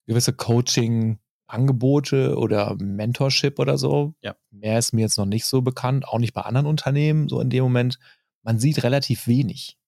[0.07, 4.15] gewisse Coaching-Angebote oder Mentorship oder so.
[4.23, 4.37] Ja.
[4.51, 7.51] Mehr ist mir jetzt noch nicht so bekannt, auch nicht bei anderen Unternehmen, so in
[7.51, 7.99] dem Moment.
[8.43, 9.80] Man sieht relativ wenig.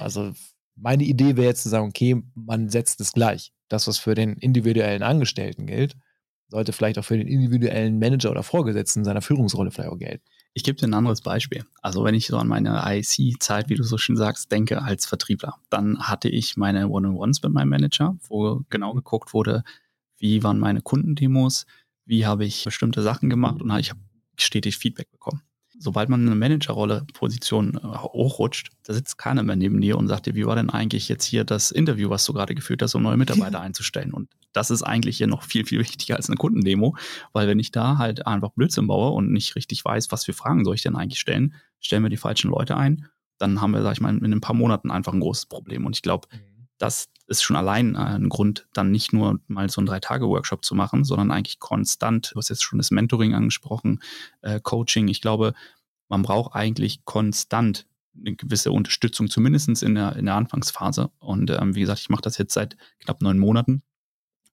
[0.00, 0.32] Also
[0.76, 3.52] meine Idee wäre jetzt zu sagen, okay, man setzt es gleich.
[3.68, 5.96] Das, was für den individuellen Angestellten gilt,
[6.48, 10.24] sollte vielleicht auch für den individuellen Manager oder Vorgesetzten seiner Führungsrolle vielleicht auch gelten.
[10.52, 11.64] Ich gebe dir ein anderes Beispiel.
[11.82, 15.56] Also wenn ich so an meine IC-Zeit, wie du so schön sagst, denke als Vertriebler,
[15.70, 19.64] dann hatte ich meine One-on-Ones mit meinem Manager, wo genau geguckt wurde,
[20.18, 21.66] wie waren meine Kundendemos,
[22.04, 24.00] wie habe ich bestimmte Sachen gemacht und ich habe
[24.36, 25.42] stetig Feedback bekommen
[25.78, 30.26] sobald man eine Managerrolle, Position äh, hochrutscht, da sitzt keiner mehr neben dir und sagt
[30.26, 33.02] dir, wie war denn eigentlich jetzt hier das Interview, was du gerade geführt hast, um
[33.02, 34.12] neue Mitarbeiter einzustellen?
[34.12, 36.96] Und das ist eigentlich hier noch viel, viel wichtiger als eine Kundendemo,
[37.32, 40.64] weil wenn ich da halt einfach Blödsinn baue und nicht richtig weiß, was für Fragen
[40.64, 43.06] soll ich denn eigentlich stellen, stellen wir die falschen Leute ein,
[43.38, 45.86] dann haben wir, sag ich mal, in ein paar Monaten einfach ein großes Problem.
[45.86, 49.68] Und ich glaube, mhm das ist schon allein äh, ein Grund, dann nicht nur mal
[49.70, 54.00] so einen Drei-Tage-Workshop zu machen, sondern eigentlich konstant, du hast jetzt schon das Mentoring angesprochen,
[54.42, 55.08] äh, Coaching.
[55.08, 55.54] Ich glaube,
[56.08, 61.10] man braucht eigentlich konstant eine gewisse Unterstützung, zumindest in der, in der Anfangsphase.
[61.18, 63.82] Und ähm, wie gesagt, ich mache das jetzt seit knapp neun Monaten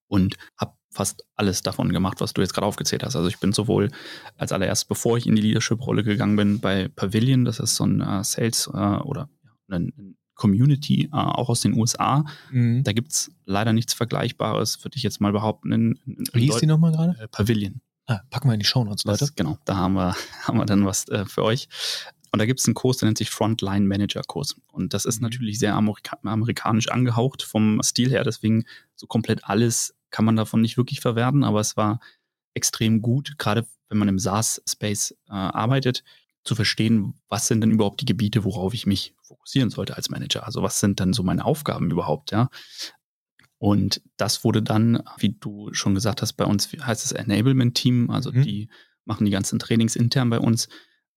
[0.08, 3.16] und habe fast alles davon gemacht, was du jetzt gerade aufgezählt hast.
[3.16, 3.90] Also ich bin sowohl
[4.36, 8.02] als allererst, bevor ich in die Leadership-Rolle gegangen bin, bei Pavilion, das ist so ein
[8.02, 9.30] äh, Sales äh, oder
[9.70, 12.26] ein Community, äh, auch aus den USA.
[12.50, 12.84] Mhm.
[12.84, 15.72] Da gibt es leider nichts Vergleichbares, würde ich jetzt mal behaupten.
[15.72, 17.16] In, in, Wie hieß die nochmal gerade?
[17.20, 17.80] Äh, Pavilion.
[18.08, 19.20] Ah, packen wir in die Show Notes, Leute.
[19.20, 21.70] Das, genau, da haben wir, haben wir dann was äh, für euch.
[22.32, 24.56] Und da gibt es einen Kurs, der nennt sich Frontline Manager Kurs.
[24.72, 25.26] Und das ist mhm.
[25.26, 28.24] natürlich sehr Amerika amerikanisch angehaucht vom Stil her.
[28.24, 28.64] Deswegen
[28.96, 31.44] so komplett alles kann man davon nicht wirklich verwerten.
[31.44, 32.00] Aber es war
[32.56, 36.04] extrem gut, gerade wenn man im SaaS-Space äh, arbeitet,
[36.44, 40.46] zu verstehen, was sind denn überhaupt die Gebiete, worauf ich mich fokussieren sollte als Manager.
[40.46, 42.50] Also was sind dann so meine Aufgaben überhaupt, ja.
[43.58, 48.32] Und das wurde dann, wie du schon gesagt hast, bei uns heißt es Enablement-Team, also
[48.32, 48.42] mhm.
[48.42, 48.70] die
[49.06, 50.68] machen die ganzen Trainings intern bei uns.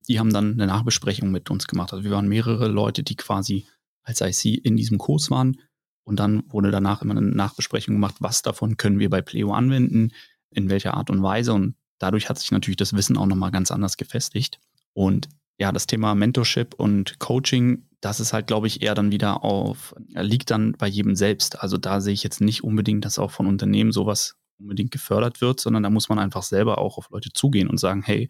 [0.08, 1.92] Die haben dann eine Nachbesprechung mit uns gemacht.
[1.92, 3.66] Also wir waren mehrere Leute, die quasi
[4.02, 5.58] als IC in diesem Kurs waren.
[6.02, 10.12] Und dann wurde danach immer eine Nachbesprechung gemacht, was davon können wir bei Pleo anwenden,
[10.50, 11.54] in welcher Art und Weise.
[11.54, 14.60] Und dadurch hat sich natürlich das Wissen auch nochmal ganz anders gefestigt.
[14.92, 19.44] Und ja, das Thema Mentorship und Coaching, das ist halt, glaube ich, eher dann wieder
[19.44, 21.60] auf, liegt dann bei jedem selbst.
[21.60, 25.60] Also da sehe ich jetzt nicht unbedingt, dass auch von Unternehmen sowas unbedingt gefördert wird,
[25.60, 28.28] sondern da muss man einfach selber auch auf Leute zugehen und sagen, hey,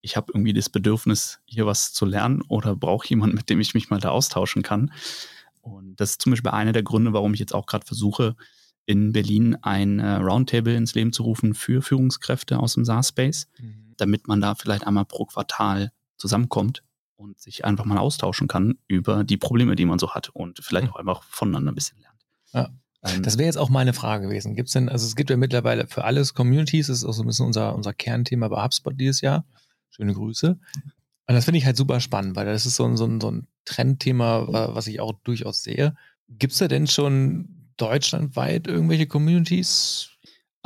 [0.00, 3.74] ich habe irgendwie das Bedürfnis, hier was zu lernen oder brauche jemanden, mit dem ich
[3.74, 4.92] mich mal da austauschen kann.
[5.60, 8.36] Und das ist zum Beispiel einer der Gründe, warum ich jetzt auch gerade versuche,
[8.86, 13.94] in Berlin ein äh, Roundtable ins Leben zu rufen für Führungskräfte aus dem SaaS-Space, mhm.
[13.96, 16.82] damit man da vielleicht einmal pro Quartal zusammenkommt
[17.16, 20.88] und sich einfach mal austauschen kann über die Probleme, die man so hat und vielleicht
[20.88, 20.92] mhm.
[20.92, 22.26] auch einfach voneinander ein bisschen lernt.
[22.52, 22.70] Ja.
[23.02, 24.54] Ähm, das wäre jetzt auch meine Frage gewesen.
[24.54, 27.22] Gibt es denn, also es gibt ja mittlerweile für alles Communities, das ist auch so
[27.22, 29.44] ein bisschen unser, unser Kernthema bei HubSpot dieses Jahr.
[29.90, 30.58] Schöne Grüße.
[31.28, 33.30] Und das finde ich halt super spannend, weil das ist so ein, so ein, so
[33.30, 35.96] ein Trendthema, was ich auch durchaus sehe.
[36.28, 40.10] Gibt es da denn schon deutschlandweit irgendwelche Communities?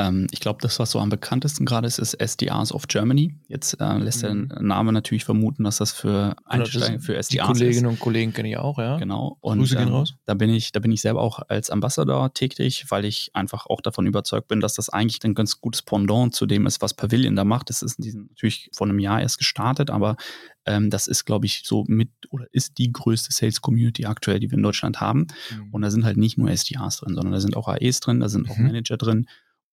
[0.01, 3.35] Ähm, ich glaube, das, was so am bekanntesten gerade ist, ist SDRs of Germany.
[3.49, 4.49] Jetzt äh, lässt mhm.
[4.49, 7.91] der Name natürlich vermuten, dass das für Einsteiger, für SDRs die Kolleginnen ist.
[7.93, 8.97] und Kollegen kenne ich auch, ja.
[8.97, 9.37] Genau.
[9.41, 10.15] Und Grüße gehen ähm, raus.
[10.25, 13.83] Da bin ich, da bin ich selber auch als Ambassador tätig, weil ich einfach auch
[13.83, 17.37] davon überzeugt bin, dass das eigentlich ein ganz gutes Pendant zu dem ist, was Pavilion
[17.37, 17.69] da macht.
[17.69, 20.17] Das ist natürlich vor einem Jahr erst gestartet, aber
[20.65, 24.51] ähm, das ist, glaube ich, so mit oder ist die größte Sales Community aktuell, die
[24.51, 25.27] wir in Deutschland haben.
[25.51, 25.69] Mhm.
[25.73, 28.31] Und da sind halt nicht nur SDRs drin, sondern da sind auch AEs drin, da
[28.31, 28.51] sind mhm.
[28.51, 29.27] auch Manager drin.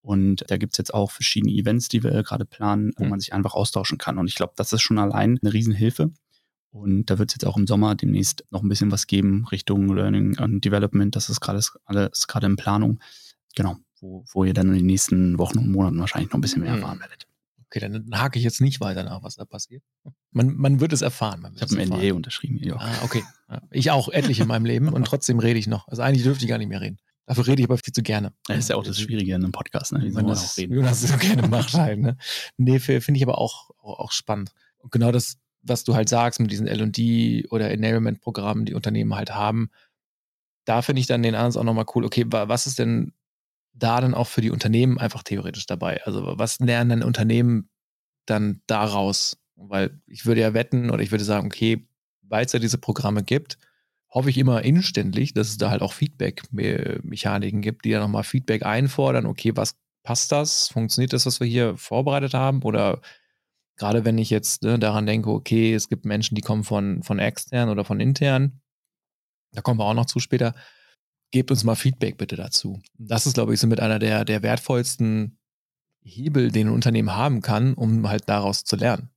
[0.07, 3.09] Und da gibt es jetzt auch verschiedene Events, die wir gerade planen, wo mhm.
[3.09, 4.17] man sich einfach austauschen kann.
[4.17, 6.13] Und ich glaube, das ist schon allein eine Riesenhilfe.
[6.69, 9.93] Und da wird es jetzt auch im Sommer demnächst noch ein bisschen was geben Richtung
[9.93, 11.13] Learning and Development.
[11.13, 13.01] Das ist gerade alles gerade in Planung.
[13.57, 16.61] Genau, wo, wo ihr dann in den nächsten Wochen und Monaten wahrscheinlich noch ein bisschen
[16.61, 16.83] mehr mhm.
[16.83, 17.27] erfahren werdet.
[17.65, 19.83] Okay, dann hake ich jetzt nicht weiter nach, was da passiert.
[20.31, 21.43] Man, man wird es erfahren.
[21.43, 22.59] Wird ich habe ein NDA unterschrieben.
[22.63, 22.77] Ja.
[22.77, 23.25] Ah, okay.
[23.71, 25.85] Ich auch etliche in meinem Leben und trotzdem rede ich noch.
[25.89, 26.97] Also eigentlich dürfte ich gar nicht mehr reden.
[27.27, 28.33] Dafür rede ich aber viel zu gerne.
[28.47, 30.01] Das ist ja auch das Schwierige in einem Podcast, ne?
[30.01, 30.73] Wie soll man auch reden?
[30.73, 32.17] Jonas so gerne macht halt, ne?
[32.55, 34.51] Nee, finde ich aber auch, auch, auch spannend.
[34.77, 39.35] Und genau das, was du halt sagst mit diesen L&D oder Enablement-Programmen, die Unternehmen halt
[39.35, 39.69] haben,
[40.63, 42.05] da finde ich dann den Ansatz auch nochmal cool.
[42.05, 43.11] Okay, was ist denn
[43.73, 46.01] da dann auch für die Unternehmen einfach theoretisch dabei?
[46.05, 47.69] Also was lernen denn Unternehmen
[48.25, 49.37] dann daraus?
[49.55, 51.87] Weil ich würde ja wetten oder ich würde sagen, okay,
[52.21, 53.57] weil es ja diese Programme gibt,
[54.09, 58.65] hoffe ich immer inständig, dass es da halt auch Feedback-Mechaniken gibt, die dann nochmal Feedback
[58.65, 59.25] einfordern.
[59.25, 60.69] Okay, was passt das?
[60.69, 62.63] Funktioniert das, was wir hier vorbereitet haben?
[62.63, 63.01] Oder
[63.75, 67.19] gerade wenn ich jetzt ne, daran denke, okay, es gibt Menschen, die kommen von, von
[67.19, 68.61] extern oder von intern,
[69.51, 70.55] da kommen wir auch noch zu später.
[71.31, 72.81] Gebt uns mal Feedback bitte dazu.
[72.97, 75.37] Das ist, glaube ich, so mit einer der, der wertvollsten
[76.03, 79.09] Hebel, den ein Unternehmen haben kann, um halt daraus zu lernen.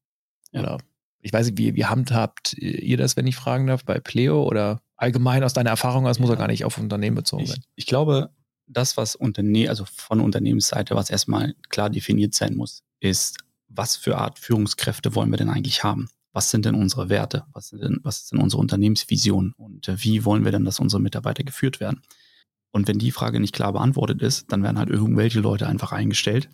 [0.50, 0.60] Ja.
[0.60, 0.78] Oder
[1.20, 4.80] ich weiß nicht, wie, wie handhabt ihr das, wenn ich fragen darf, bei Pleo oder
[4.96, 6.36] allgemein aus deiner Erfahrung aus, muss ja.
[6.36, 7.58] er gar nicht auf Unternehmen bezogen sein?
[7.60, 8.30] Ich, ich glaube,
[8.66, 14.18] das, was Unterne also von Unternehmensseite, was erstmal klar definiert sein muss, ist, was für
[14.18, 16.08] Art Führungskräfte wollen wir denn eigentlich haben?
[16.32, 17.44] Was sind denn unsere Werte?
[17.52, 19.54] Was, sind denn, was ist denn unsere Unternehmensvision?
[19.56, 22.02] Und äh, wie wollen wir denn, dass unsere Mitarbeiter geführt werden?
[22.72, 26.48] Und wenn die Frage nicht klar beantwortet ist, dann werden halt irgendwelche Leute einfach eingestellt.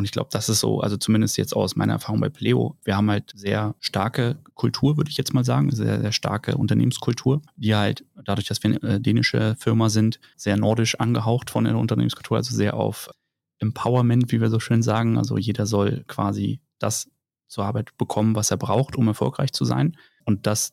[0.00, 2.96] Und ich glaube, das ist so, also zumindest jetzt aus meiner Erfahrung bei Pleo, wir
[2.96, 7.74] haben halt sehr starke Kultur, würde ich jetzt mal sagen, sehr, sehr starke Unternehmenskultur, die
[7.74, 12.38] halt dadurch, dass wir eine äh, dänische Firma sind, sehr nordisch angehaucht von der Unternehmenskultur,
[12.38, 13.10] also sehr auf
[13.58, 15.18] Empowerment, wie wir so schön sagen.
[15.18, 17.10] Also jeder soll quasi das
[17.46, 19.98] zur Arbeit bekommen, was er braucht, um erfolgreich zu sein.
[20.24, 20.72] Und das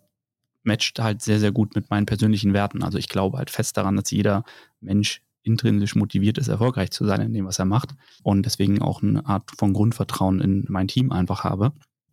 [0.63, 2.81] matcht halt sehr, sehr gut mit meinen persönlichen Werten.
[2.81, 4.45] Also ich glaube halt fest daran, dass jeder
[4.79, 7.95] Mensch intrinsisch motiviert ist, erfolgreich zu sein in dem, was er macht.
[8.21, 11.71] Und deswegen auch eine Art von Grundvertrauen in mein Team einfach habe,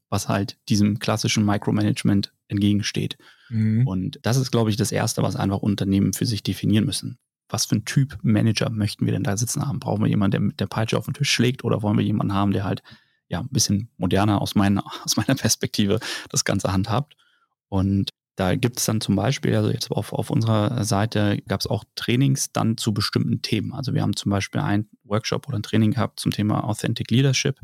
[0.09, 3.19] was halt diesem klassischen Micromanagement entgegensteht.
[3.51, 3.87] Mhm.
[3.87, 7.19] Und das ist, glaube ich, das Erste, was einfach Unternehmen für sich definieren müssen.
[7.49, 9.81] Was für ein Typ Manager möchten wir denn da sitzen haben?
[9.81, 12.33] Brauchen wir jemanden, der mit der Peitsche auf den Tisch schlägt oder wollen wir jemanden
[12.33, 12.83] haben, der halt
[13.29, 17.17] ja ein bisschen moderner aus meiner, aus meiner Perspektive das Ganze handhabt?
[17.69, 21.67] Und da gibt es dann zum Beispiel, also jetzt auf, auf unserer Seite gab es
[21.67, 23.73] auch Trainings dann zu bestimmten Themen.
[23.73, 27.61] Also wir haben zum Beispiel ein Workshop oder ein Training gehabt zum Thema Authentic Leadership.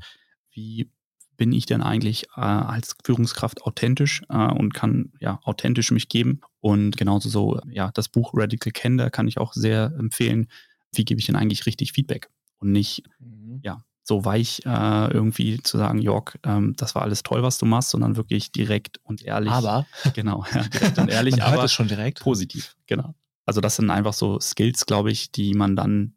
[0.52, 0.90] Wie
[1.36, 6.40] bin ich denn eigentlich äh, als Führungskraft authentisch äh, und kann ja authentisch mich geben?
[6.60, 10.48] Und genauso so, ja, das Buch Radical Candor kann ich auch sehr empfehlen.
[10.94, 12.28] Wie gebe ich denn eigentlich richtig Feedback?
[12.58, 13.60] Und nicht, mhm.
[13.62, 17.66] ja, so weich äh, irgendwie zu sagen, Jörg, ähm, das war alles toll, was du
[17.66, 19.52] machst, sondern wirklich direkt und ehrlich.
[19.52, 19.86] Aber.
[20.14, 22.20] Genau, ja, direkt und ehrlich, man aber schon direkt.
[22.20, 22.76] positiv.
[22.86, 23.14] Genau.
[23.46, 26.14] Also das sind einfach so Skills, glaube ich, die man dann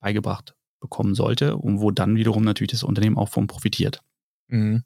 [0.00, 4.02] beigebracht bekommen sollte und wo dann wiederum natürlich das Unternehmen auch von profitiert.
[4.48, 4.84] Mhm.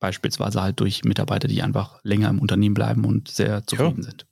[0.00, 4.10] Beispielsweise halt durch Mitarbeiter, die einfach länger im Unternehmen bleiben und sehr zufrieden ja.
[4.10, 4.26] sind.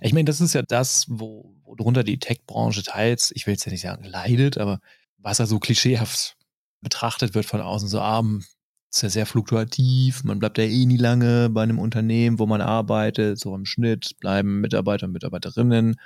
[0.00, 3.64] Ich meine, das ist ja das, wo, wo drunter die Tech-Branche teils, ich will jetzt
[3.64, 4.80] ja nicht sagen leidet, aber
[5.24, 6.36] was ja so klischeehaft
[6.80, 8.44] betrachtet wird von außen, so arm,
[8.92, 12.60] ist ja sehr fluktuativ, man bleibt ja eh nie lange bei einem Unternehmen, wo man
[12.60, 15.96] arbeitet, so im Schnitt bleiben Mitarbeiter und Mitarbeiterinnen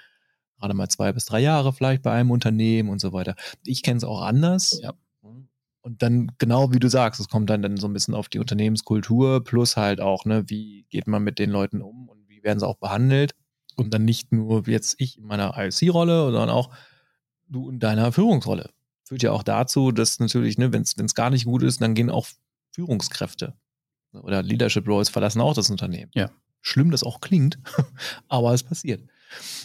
[0.59, 3.35] gerade mal zwei bis drei Jahre vielleicht bei einem Unternehmen und so weiter.
[3.65, 4.81] Ich kenne es auch anders.
[4.83, 4.95] Ja.
[5.81, 8.41] Und dann genau wie du sagst, es kommt dann, dann so ein bisschen auf die
[8.41, 12.59] Unternehmenskultur plus halt auch, ne, wie geht man mit den Leuten um und wie werden
[12.59, 13.33] sie auch behandelt.
[13.77, 16.71] Und dann nicht nur jetzt ich in meiner IOC-Rolle, sondern auch
[17.47, 18.71] du in deiner Führungsrolle.
[19.09, 22.11] Führt ja auch dazu, dass natürlich, ne, wenn es gar nicht gut ist, dann gehen
[22.11, 22.27] auch
[22.73, 23.55] Führungskräfte
[24.13, 26.11] oder Leadership Roles verlassen auch das Unternehmen.
[26.15, 26.31] Ja.
[26.61, 27.59] Schlimm das auch klingt,
[28.29, 29.03] aber es passiert.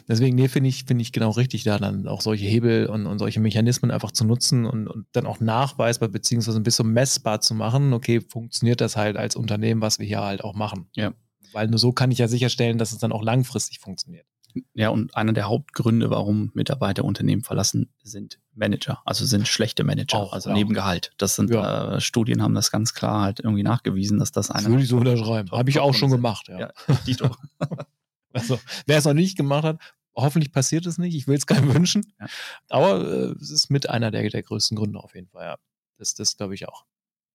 [0.08, 3.20] Deswegen, nee, finde ich, finde ich genau richtig, da dann auch solche Hebel und, und
[3.20, 7.54] solche Mechanismen einfach zu nutzen und, und dann auch nachweisbar beziehungsweise ein bisschen messbar zu
[7.54, 10.88] machen, okay, funktioniert das halt als Unternehmen, was wir hier halt auch machen.
[10.96, 11.14] Ja.
[11.52, 14.26] Weil nur so kann ich ja sicherstellen, dass es dann auch langfristig funktioniert.
[14.74, 20.18] Ja, und einer der Hauptgründe, warum Mitarbeiter Unternehmen verlassen, sind Manager, also sind schlechte Manager,
[20.18, 20.56] auch, also ja.
[20.56, 21.12] neben Gehalt.
[21.18, 21.96] Das sind ja.
[21.96, 24.70] äh, Studien haben das ganz klar halt irgendwie nachgewiesen, dass das einer.
[24.70, 25.52] Würde ich so unterschreiben.
[25.52, 26.18] Habe ich auch schon sind.
[26.18, 26.60] gemacht, ja.
[26.60, 26.72] ja
[27.06, 27.30] Dito.
[28.34, 29.80] Also, wer es noch nicht gemacht hat,
[30.16, 31.16] hoffentlich passiert es nicht.
[31.16, 32.14] Ich will es keinem wünschen.
[32.20, 32.28] Ja.
[32.70, 35.58] Aber äh, es ist mit einer der, der größten Gründe auf jeden Fall, ja.
[35.98, 36.86] Das, das glaube ich auch.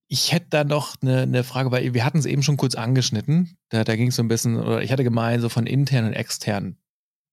[0.09, 3.57] Ich hätte da noch eine, eine Frage, weil wir hatten es eben schon kurz angeschnitten.
[3.68, 6.14] Da, da ging es so ein bisschen, oder ich hatte gemeint, so von internen und
[6.14, 6.78] externen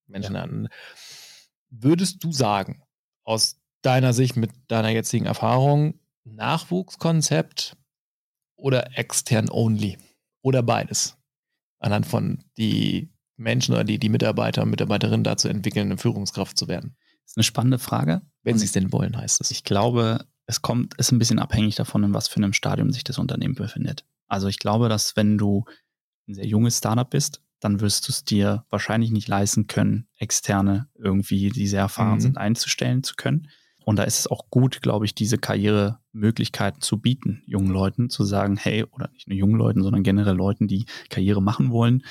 [0.07, 0.43] Menschen ja.
[0.43, 0.69] an.
[1.69, 2.83] Würdest du sagen,
[3.23, 7.77] aus deiner Sicht mit deiner jetzigen Erfahrung, Nachwuchskonzept
[8.55, 9.97] oder extern only?
[10.41, 11.17] Oder beides?
[11.79, 16.67] Anhand von die Menschen oder die, die Mitarbeiter und Mitarbeiterinnen dazu entwickeln, eine Führungskraft zu
[16.67, 16.95] werden?
[17.23, 18.21] Das ist eine spannende Frage.
[18.43, 19.51] Wenn sie es denn wollen, heißt es.
[19.51, 23.03] Ich glaube, es kommt, ist ein bisschen abhängig davon, in was für einem Stadium sich
[23.03, 24.05] das Unternehmen befindet.
[24.27, 25.65] Also ich glaube, dass wenn du
[26.27, 30.87] ein sehr junges Startup bist, dann wirst du es dir wahrscheinlich nicht leisten können, externe
[30.93, 32.21] irgendwie, die sehr erfahren mhm.
[32.21, 33.49] sind, einzustellen zu können.
[33.83, 38.23] Und da ist es auch gut, glaube ich, diese Karrieremöglichkeiten zu bieten, jungen Leuten zu
[38.23, 42.03] sagen, hey, oder nicht nur jungen Leuten, sondern generell Leuten, die Karriere machen wollen,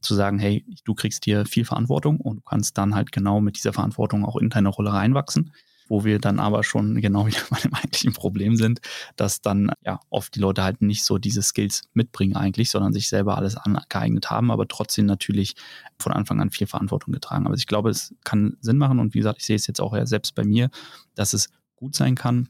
[0.00, 3.56] zu sagen, hey, du kriegst hier viel Verantwortung und du kannst dann halt genau mit
[3.56, 5.52] dieser Verantwortung auch in deine Rolle reinwachsen
[5.88, 8.80] wo wir dann aber schon genau wieder bei dem eigentlichen Problem sind,
[9.16, 13.08] dass dann ja oft die Leute halt nicht so diese Skills mitbringen eigentlich, sondern sich
[13.08, 15.54] selber alles angeeignet haben, aber trotzdem natürlich
[15.98, 17.46] von Anfang an viel Verantwortung getragen.
[17.46, 19.94] Aber ich glaube, es kann Sinn machen und wie gesagt, ich sehe es jetzt auch
[19.94, 20.70] ja selbst bei mir,
[21.14, 22.48] dass es gut sein kann,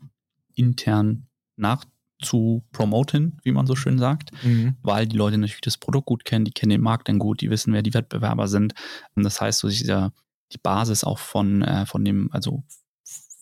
[0.54, 1.84] intern nach
[2.22, 4.76] zu promoten, wie man so schön sagt, mhm.
[4.82, 7.50] weil die Leute natürlich das Produkt gut kennen, die kennen den Markt dann gut, die
[7.50, 8.74] wissen, wer die Wettbewerber sind.
[9.14, 10.12] Und das heißt, so dieser,
[10.52, 12.62] die Basis auch von, äh, von dem, also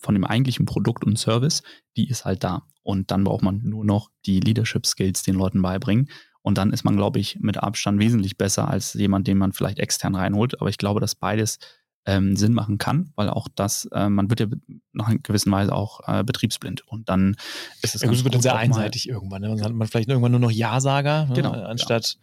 [0.01, 1.63] von dem eigentlichen Produkt und Service,
[1.95, 2.63] die ist halt da.
[2.83, 6.09] Und dann braucht man nur noch die Leadership Skills den Leuten beibringen.
[6.41, 9.77] Und dann ist man, glaube ich, mit Abstand wesentlich besser als jemand, den man vielleicht
[9.77, 10.59] extern reinholt.
[10.59, 11.59] Aber ich glaube, dass beides
[12.05, 14.47] ähm, Sinn machen kann, weil auch das, äh, man wird ja
[14.91, 16.87] nach einer gewissen Weise auch äh, betriebsblind.
[16.87, 17.35] Und dann
[17.83, 18.01] ist es.
[18.01, 19.41] Ja, das wird dann sehr einseitig irgendwann.
[19.41, 19.49] Ne?
[19.49, 21.35] Dann hat man vielleicht irgendwann nur noch Ja-Sager, ne?
[21.35, 22.17] genau, anstatt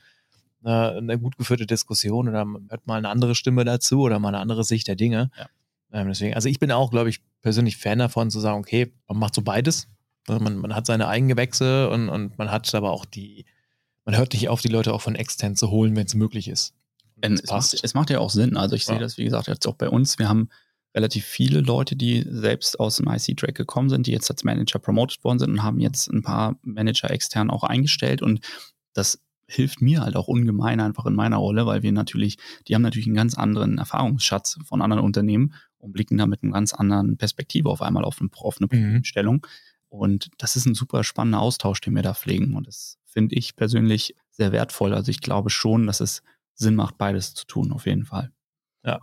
[0.64, 0.90] ja.
[0.90, 4.30] eine, eine, gut geführte Diskussion oder man hört mal eine andere Stimme dazu oder mal
[4.30, 5.30] eine andere Sicht der Dinge.
[5.38, 5.46] Ja.
[5.92, 9.18] Ähm, deswegen, also ich bin auch, glaube ich, persönlich Fan davon zu sagen, okay, man
[9.18, 9.88] macht so beides.
[10.27, 13.46] Also man, man hat seine Eigengewächse und, und man hat aber auch die,
[14.05, 16.74] man hört nicht auf, die Leute auch von extern zu holen, wenn es möglich ist.
[17.20, 18.57] Es macht, es macht, ja auch Sinn.
[18.57, 18.94] Also ich ja.
[18.94, 20.18] sehe das, wie gesagt, jetzt auch bei uns.
[20.18, 20.48] Wir haben
[20.94, 25.22] relativ viele Leute, die selbst aus dem IC-Track gekommen sind, die jetzt als Manager promoted
[25.24, 28.22] worden sind und haben jetzt ein paar Manager extern auch eingestellt.
[28.22, 28.40] Und
[28.94, 32.83] das hilft mir halt auch ungemein einfach in meiner Rolle, weil wir natürlich, die haben
[32.83, 37.16] natürlich einen ganz anderen Erfahrungsschatz von anderen Unternehmen und blicken da mit einer ganz anderen
[37.16, 39.04] Perspektive auf einmal auf eine, auf eine mhm.
[39.04, 39.46] Stellung.
[39.88, 42.54] Und das ist ein super spannender Austausch, den wir da pflegen.
[42.54, 44.94] Und das finde ich persönlich sehr wertvoll.
[44.94, 46.22] Also ich glaube schon, dass es
[46.54, 48.32] Sinn macht, beides zu tun, auf jeden Fall.
[48.84, 49.00] Ja.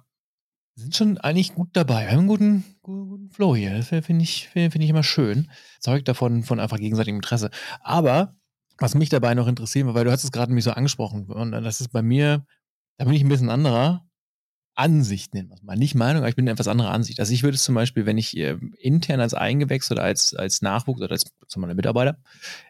[0.75, 2.03] Wir sind schon eigentlich gut dabei.
[2.03, 3.77] Wir haben einen guten, guten Flow hier.
[3.77, 5.49] Das finde ich, find ich immer schön.
[5.79, 7.49] Zeugt davon von einfach gegenseitigem Interesse.
[7.81, 8.35] Aber
[8.77, 11.79] was mich dabei noch interessiert, weil du hast es gerade nämlich so angesprochen, und das
[11.79, 12.45] ist bei mir,
[12.97, 14.05] da bin ich ein bisschen anderer.
[14.75, 15.75] Ansicht nennen wir es mal.
[15.75, 17.19] Nicht Meinung, aber ich bin eine etwas andere Ansicht.
[17.19, 20.61] Also ich würde es zum Beispiel, wenn ich äh, intern als Eingewächs oder als, als
[20.61, 22.17] Nachwuchs oder als zum Beispiel Mitarbeiter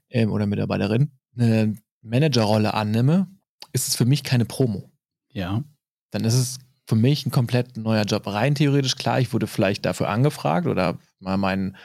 [0.10, 3.28] ähm, oder Mitarbeiterin eine Managerrolle annehme,
[3.74, 4.92] ist es für mich keine Promo.
[5.32, 5.64] Ja.
[6.12, 8.28] Dann ist es für mich ein komplett neuer Job.
[8.28, 11.76] Rein theoretisch, klar, ich wurde vielleicht dafür angefragt oder mal mein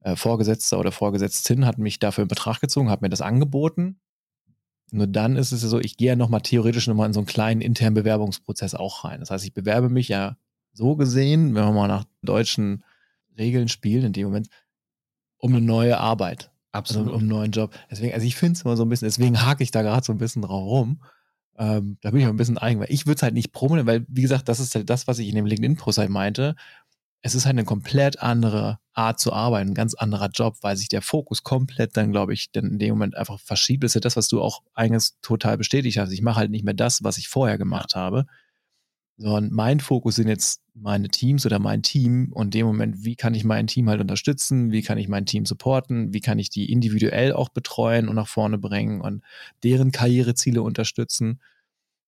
[0.00, 4.00] äh, Vorgesetzter oder Vorgesetztin hat mich dafür in Betracht gezogen, hat mir das angeboten.
[4.94, 7.26] Nur dann ist es ja so, ich gehe ja nochmal theoretisch nochmal in so einen
[7.26, 9.20] kleinen internen Bewerbungsprozess auch rein.
[9.20, 10.36] Das heißt, ich bewerbe mich ja
[10.74, 12.84] so gesehen, wenn wir mal nach deutschen
[13.38, 14.48] Regeln spielen, in dem Moment,
[15.38, 16.50] um eine neue Arbeit.
[16.72, 17.06] Absolut.
[17.06, 17.74] Also um einen neuen Job.
[17.90, 20.12] Deswegen, also ich finde es immer so ein bisschen, deswegen hake ich da gerade so
[20.12, 21.02] ein bisschen drauf rum.
[21.56, 23.86] Ähm, da bin ich auch ein bisschen eigen, weil ich würde es halt nicht promoten,
[23.86, 26.54] weil, wie gesagt, das ist halt das, was ich in dem LinkedIn-Post halt meinte.
[27.22, 30.88] Es ist halt eine komplett andere Art zu arbeiten, ein ganz anderer Job, weil sich
[30.88, 33.84] der Fokus komplett dann, glaube ich, dann in dem Moment einfach verschiebt.
[33.84, 36.10] Das ist ja das, was du auch eigentlich total bestätigt hast.
[36.12, 38.26] Ich mache halt nicht mehr das, was ich vorher gemacht habe,
[39.16, 43.14] sondern mein Fokus sind jetzt meine Teams oder mein Team und in dem Moment, wie
[43.14, 46.50] kann ich mein Team halt unterstützen, wie kann ich mein Team supporten, wie kann ich
[46.50, 49.22] die individuell auch betreuen und nach vorne bringen und
[49.62, 51.40] deren Karriereziele unterstützen.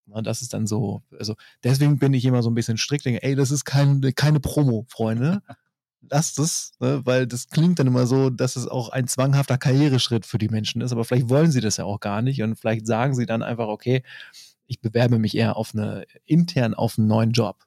[0.06, 3.22] Und das ist dann so, also deswegen bin ich immer so ein bisschen strikt, denke,
[3.22, 5.42] ey, das ist kein, keine Promo, Freunde.
[6.10, 7.00] Lasst es, ne?
[7.04, 10.82] weil das klingt dann immer so, dass es auch ein zwanghafter Karriereschritt für die Menschen
[10.82, 13.42] ist, aber vielleicht wollen sie das ja auch gar nicht und vielleicht sagen sie dann
[13.42, 14.02] einfach, okay,
[14.66, 17.64] ich bewerbe mich eher auf eine intern auf einen neuen Job.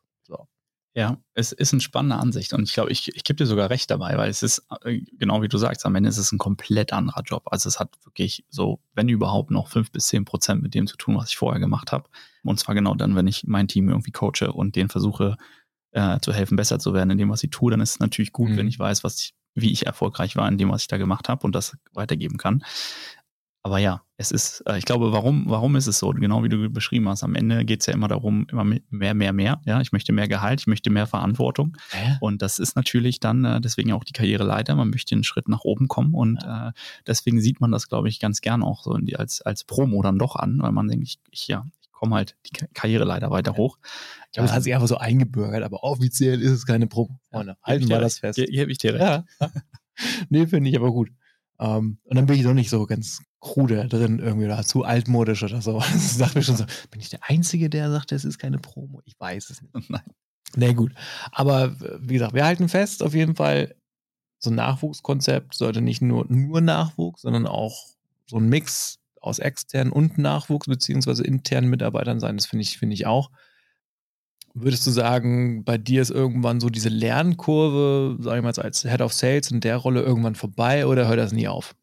[0.97, 3.91] Ja, es ist eine spannende Ansicht und ich glaube, ich, ich gebe dir sogar recht
[3.91, 6.91] dabei, weil es ist, äh, genau wie du sagst, am Ende ist es ein komplett
[6.91, 7.43] anderer Job.
[7.51, 10.97] Also es hat wirklich so, wenn überhaupt, noch fünf bis zehn Prozent mit dem zu
[10.97, 12.09] tun, was ich vorher gemacht habe.
[12.43, 15.37] Und zwar genau dann, wenn ich mein Team irgendwie coache und denen versuche
[15.91, 18.31] äh, zu helfen, besser zu werden in dem, was sie tun, dann ist es natürlich
[18.31, 18.57] gut, mhm.
[18.57, 21.29] wenn ich weiß, was ich, wie ich erfolgreich war in dem, was ich da gemacht
[21.29, 22.63] habe und das weitergeben kann.
[23.63, 26.09] Aber ja, es ist, äh, ich glaube, warum, warum ist es so?
[26.09, 29.33] Genau wie du beschrieben hast, am Ende geht es ja immer darum, immer mehr, mehr,
[29.33, 29.61] mehr.
[29.65, 31.77] Ja, ich möchte mehr Gehalt, ich möchte mehr Verantwortung.
[31.91, 32.15] Äh?
[32.19, 34.75] Und das ist natürlich dann äh, deswegen auch die Karriereleiter.
[34.75, 36.69] Man möchte einen Schritt nach oben kommen und ja.
[36.69, 36.71] äh,
[37.05, 40.17] deswegen sieht man das, glaube ich, ganz gern auch so die, als, als Promo dann
[40.17, 43.57] doch an, weil man denkt, ich, ich ja, ich komme halt die Karriereleiter weiter ja.
[43.57, 43.77] hoch.
[44.27, 47.19] Ich glaube, es hat sich einfach so eingebürgert, aber offiziell ist es keine Promo.
[47.31, 48.39] Freunde, halten wir das fest.
[48.39, 49.03] Hier, hier habe ich dir recht.
[49.03, 49.25] Ja.
[50.29, 51.09] nee, finde ich aber gut.
[51.59, 54.83] Um, ähm, und dann bin ich doch nicht so ganz krude drin irgendwie oder zu
[54.83, 55.79] altmodisch oder so.
[55.91, 59.01] Das dachte mir schon so, bin ich der Einzige, der sagt, es ist keine Promo?
[59.05, 59.73] Ich weiß es nicht.
[59.89, 60.03] Nein.
[60.55, 60.93] Nee, gut.
[61.31, 63.75] Aber wie gesagt, wir halten fest, auf jeden Fall,
[64.39, 67.87] so ein Nachwuchskonzept sollte nicht nur, nur Nachwuchs, sondern auch
[68.27, 72.37] so ein Mix aus externen und Nachwuchs beziehungsweise internen Mitarbeitern sein.
[72.37, 73.31] Das finde ich, finde ich auch.
[74.59, 79.01] Würdest du sagen, bei dir ist irgendwann so diese Lernkurve, sag ich mal, als Head
[79.01, 81.75] of Sales in der Rolle irgendwann vorbei oder hört das nie auf?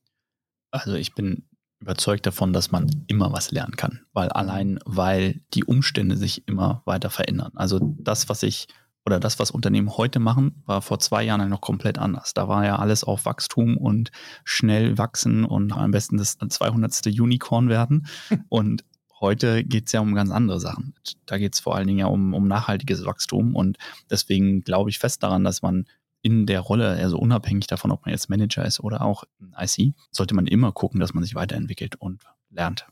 [0.72, 1.44] Also ich bin
[1.78, 6.82] überzeugt davon, dass man immer was lernen kann, weil allein, weil die Umstände sich immer
[6.84, 7.52] weiter verändern.
[7.54, 8.66] Also das, was ich
[9.06, 12.34] oder das, was Unternehmen heute machen, war vor zwei Jahren noch komplett anders.
[12.34, 14.10] Da war ja alles auf Wachstum und
[14.44, 17.06] schnell wachsen und am besten das 200.
[17.06, 18.06] Unicorn werden.
[18.48, 18.84] Und
[19.24, 20.92] Heute geht es ja um ganz andere Sachen.
[21.24, 23.78] Da geht es vor allen Dingen ja um, um nachhaltiges Wachstum und
[24.10, 25.86] deswegen glaube ich fest daran, dass man
[26.20, 29.24] in der Rolle, also unabhängig davon, ob man jetzt Manager ist oder auch
[29.58, 32.86] IC, sollte man immer gucken, dass man sich weiterentwickelt und lernt.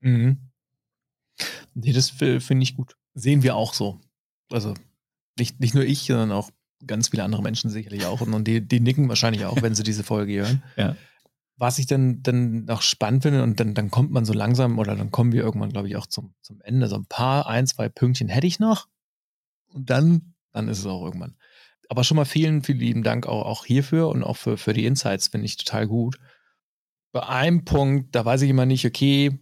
[0.00, 0.50] Mhm.
[1.72, 2.94] Nee, das finde ich gut.
[3.14, 3.98] Sehen wir auch so.
[4.52, 4.74] Also
[5.38, 6.50] nicht, nicht nur ich, sondern auch
[6.86, 8.20] ganz viele andere Menschen sicherlich auch.
[8.20, 10.62] Und die, die nicken wahrscheinlich auch, wenn sie diese Folge hören.
[10.76, 10.96] Ja
[11.58, 14.94] was ich dann, dann noch spannend finde, und dann, dann kommt man so langsam, oder
[14.94, 16.86] dann kommen wir irgendwann, glaube ich, auch zum, zum Ende.
[16.86, 18.88] So ein paar, ein, zwei Pünktchen hätte ich noch.
[19.66, 21.36] Und dann, dann ist es auch irgendwann.
[21.88, 24.86] Aber schon mal vielen, vielen lieben Dank auch, auch hierfür und auch für, für die
[24.86, 26.18] Insights, finde ich total gut.
[27.12, 29.40] Bei einem Punkt, da weiß ich immer nicht, okay,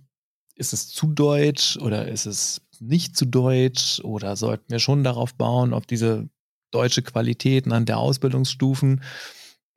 [0.55, 5.35] ist es zu deutsch oder ist es nicht zu deutsch oder sollten wir schon darauf
[5.35, 6.31] bauen, auf diese
[6.71, 9.03] deutsche Qualität an der Ausbildungsstufen?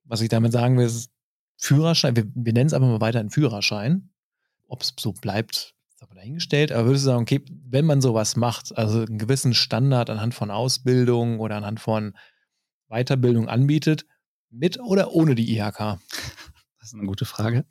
[0.06, 1.12] Was ich damit sagen will, ist,
[1.60, 4.10] Führerschein, wir, wir nennen es einfach mal weiter einen Führerschein.
[4.68, 6.72] Ob es so bleibt, ist aber dahingestellt.
[6.72, 10.52] Aber würdest du sagen, okay, wenn man sowas macht, also einen gewissen Standard anhand von
[10.52, 12.16] Ausbildung oder anhand von
[12.88, 14.06] Weiterbildung anbietet,
[14.50, 16.00] mit oder ohne die IHK?
[16.80, 17.66] Das ist eine gute Frage.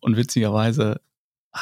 [0.00, 1.00] Und witzigerweise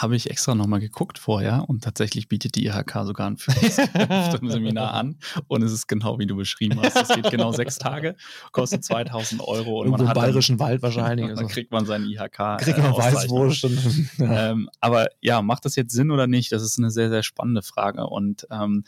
[0.03, 3.37] habe ich extra nochmal geguckt vorher und tatsächlich bietet die IHK sogar ein
[4.49, 6.97] Seminar an und es ist genau wie du beschrieben hast.
[6.97, 8.17] Es geht genau sechs Tage,
[8.53, 11.27] kostet 2000 Euro und Irgendwo man hat im bayerischen dann, Wald wahrscheinlich.
[11.37, 12.59] Dann kriegt man seinen IHK.
[12.59, 13.63] Kriegt man äh, Weißwurst.
[14.19, 14.51] ja.
[14.51, 16.53] ähm, aber ja, macht das jetzt Sinn oder nicht?
[16.53, 18.85] Das ist eine sehr, sehr spannende Frage und ähm,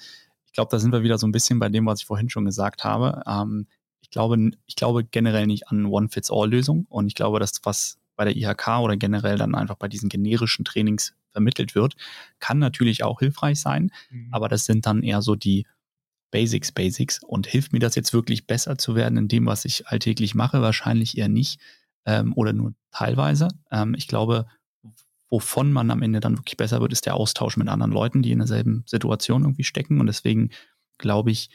[0.47, 2.44] ich glaube, da sind wir wieder so ein bisschen bei dem, was ich vorhin schon
[2.44, 3.23] gesagt habe.
[3.27, 3.66] Ähm,
[4.01, 8.37] ich glaube, ich glaube generell nicht an One-Fits-All-Lösung und ich glaube, dass was bei der
[8.37, 11.97] IHK oder generell dann einfach bei diesen generischen Trainings vermittelt wird,
[12.41, 14.29] kann natürlich auch hilfreich sein, mhm.
[14.33, 15.67] aber das sind dann eher so die
[16.31, 17.23] Basics, Basics.
[17.23, 20.61] Und hilft mir das jetzt wirklich besser zu werden in dem, was ich alltäglich mache?
[20.61, 21.59] Wahrscheinlich eher nicht
[22.05, 23.49] ähm, oder nur teilweise.
[23.71, 24.47] Ähm, ich glaube,
[25.31, 28.33] wovon man am Ende dann wirklich besser wird, ist der Austausch mit anderen Leuten, die
[28.33, 30.01] in derselben Situation irgendwie stecken.
[30.01, 30.51] Und deswegen
[30.99, 31.51] glaube ich,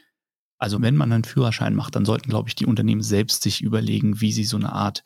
[0.57, 4.21] also wenn man einen Führerschein macht, dann sollten, glaube ich, die Unternehmen selbst sich überlegen,
[4.21, 5.03] wie sie so eine Art,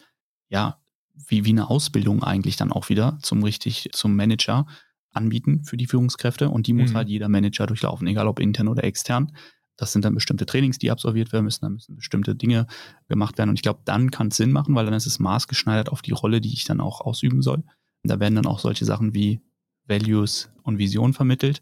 [0.49, 0.79] ja,
[1.27, 4.65] wie, wie eine Ausbildung eigentlich dann auch wieder zum richtig, zum Manager
[5.11, 6.97] anbieten für die Führungskräfte und die muss mhm.
[6.97, 9.35] halt jeder Manager durchlaufen, egal ob intern oder extern.
[9.75, 12.65] Das sind dann bestimmte Trainings, die absolviert werden müssen, dann müssen bestimmte Dinge
[13.07, 13.49] gemacht werden.
[13.51, 16.13] Und ich glaube, dann kann es Sinn machen, weil dann ist es maßgeschneidert auf die
[16.13, 17.63] Rolle, die ich dann auch ausüben soll.
[18.03, 19.41] Und da werden dann auch solche Sachen wie
[19.85, 21.61] Values und Vision vermittelt.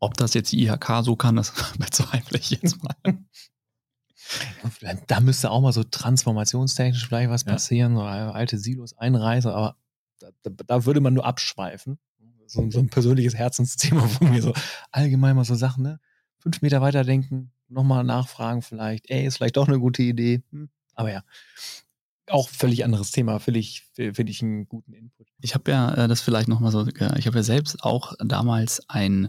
[0.00, 2.96] Ob das jetzt die IHK so kann, das bezweifle ich jetzt mal.
[5.06, 8.26] Da müsste auch mal so transformationstechnisch vielleicht was passieren, ja.
[8.26, 9.76] so alte Silos einreißen, aber
[10.18, 11.98] da, da, würde man nur abschweifen.
[12.46, 14.52] So, so, ein persönliches Herzensthema von mir, so
[14.90, 16.00] allgemein mal so Sachen, ne?
[16.38, 20.42] Fünf Meter weiter denken, nochmal nachfragen vielleicht, ey, ist vielleicht doch eine gute Idee.
[20.50, 20.68] Hm.
[20.94, 21.24] Aber ja,
[22.28, 25.28] auch völlig anderes Thema, finde ich, finde ich einen guten Input.
[25.40, 29.28] Ich habe ja äh, das vielleicht nochmal so, ich habe ja selbst auch damals ein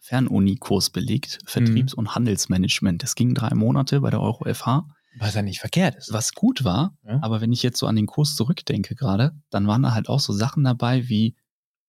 [0.00, 1.98] Fernuni-Kurs belegt, Vertriebs- mhm.
[1.98, 3.02] und Handelsmanagement.
[3.02, 4.86] Das ging drei Monate bei der Euro FH.
[5.18, 6.12] Was ja nicht verkehrt ist.
[6.12, 7.18] Was gut war, ja.
[7.22, 10.20] aber wenn ich jetzt so an den Kurs zurückdenke gerade, dann waren da halt auch
[10.20, 11.34] so Sachen dabei wie,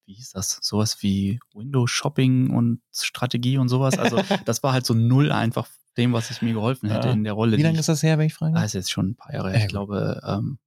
[0.05, 3.97] wie hieß das, sowas wie Windows Shopping und Strategie und sowas.
[3.97, 7.13] Also das war halt so null einfach dem, was ich mir geholfen hätte ja.
[7.13, 7.57] in der Rolle.
[7.57, 8.53] Wie lange ist das her, wenn ich frage?
[8.53, 9.61] Das ah, ist jetzt schon ein paar Jahre her.
[9.61, 10.57] Ich glaube, ähm,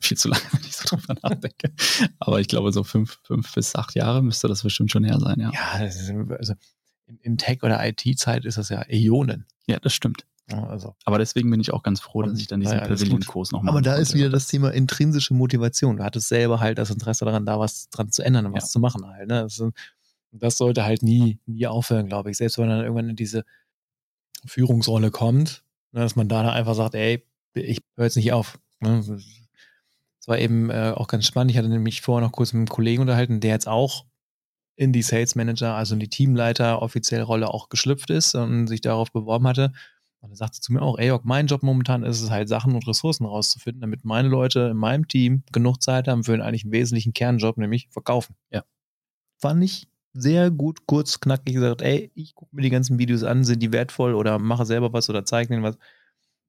[0.00, 1.72] viel zu lange, wenn ich so drüber nachdenke.
[2.18, 5.40] Aber ich glaube, so fünf, fünf bis acht Jahre müsste das bestimmt schon her sein,
[5.40, 5.50] ja.
[5.52, 6.54] Ja, ist, also
[7.22, 9.46] in, Tech- oder IT-Zeit ist das ja Äonen.
[9.66, 10.24] Ja, das stimmt.
[10.50, 10.94] Ja, also.
[11.04, 13.70] Aber deswegen bin ich auch ganz froh, dass ich dann diesen ja, Pavilion-Kurs nochmal.
[13.70, 15.96] Aber da ist wieder das Thema intrinsische Motivation.
[15.96, 18.68] Du hattest selber halt das Interesse daran, da was dran zu ändern und was ja.
[18.70, 19.28] zu machen halt.
[19.28, 19.42] Ne?
[19.42, 19.62] Das,
[20.32, 22.36] das, sollte halt nie, nie aufhören, glaube ich.
[22.36, 23.44] Selbst wenn man dann irgendwann in diese
[24.44, 25.62] Führungsrolle kommt,
[25.92, 27.24] ne, dass man da einfach sagt, ey,
[27.54, 28.58] ich höre jetzt nicht auf.
[28.80, 29.02] Ne?
[30.20, 31.50] Es war eben äh, auch ganz spannend.
[31.50, 34.04] Ich hatte nämlich vorher noch kurz mit einem Kollegen unterhalten, der jetzt auch
[34.76, 38.80] in die Sales Manager, also in die Teamleiter offiziell Rolle auch geschlüpft ist und sich
[38.80, 39.72] darauf beworben hatte.
[40.20, 42.86] Und er sagte zu mir auch, ey, mein Job momentan ist es halt, Sachen und
[42.86, 47.14] Ressourcen rauszufinden, damit meine Leute in meinem Team genug Zeit haben für einen eigentlich wesentlichen
[47.14, 48.36] Kernjob, nämlich verkaufen.
[48.50, 48.64] Ja.
[49.38, 53.44] Fand ich sehr gut, kurz, knackig gesagt, ey, ich gucke mir die ganzen Videos an,
[53.44, 55.78] sind die wertvoll oder mache selber was oder zeige ihnen was,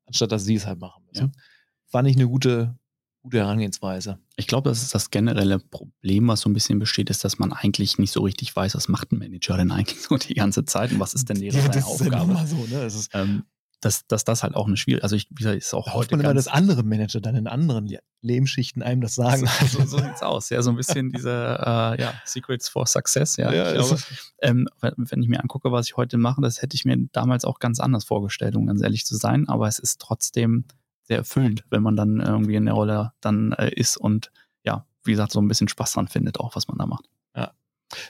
[0.06, 1.32] anstatt dass sie es halt machen müssen.
[1.34, 1.42] Ja.
[1.88, 2.78] Fand ich eine gute,
[3.22, 4.20] gute Herangehensweise.
[4.36, 7.54] Ich glaube, das ist das generelle Problem, was so ein bisschen besteht, ist, dass man
[7.54, 10.92] eigentlich nicht so richtig weiß, was macht ein Manager denn eigentlich so die ganze Zeit
[10.92, 12.34] und was ist denn deren ja, das Aufgabe.
[12.34, 12.84] Ist ja so, ne?
[12.86, 13.44] ist ähm,
[13.82, 16.16] dass, dass das halt auch eine Schwierigkeit, also ich, wie gesagt, ist auch da heute
[16.16, 17.92] man immer, dass andere Manager dann in anderen
[18.22, 19.48] Lebensschichten einem das sagen.
[19.68, 23.52] So, so sieht's aus, ja, so ein bisschen diese äh, ja, Secrets for Success, ja.
[23.52, 24.00] ja ich glaube,
[24.42, 27.60] ähm, wenn ich mir angucke, was ich heute mache, das hätte ich mir damals auch
[27.60, 30.66] ganz anders vorgestellt, um ganz ehrlich zu sein, aber es ist trotzdem
[31.12, 34.32] sehr erfüllend, wenn man dann irgendwie in der Rolle dann äh, ist und
[34.64, 37.10] ja, wie gesagt, so ein bisschen Spaß dran findet, auch was man da macht.
[37.36, 37.52] Ja.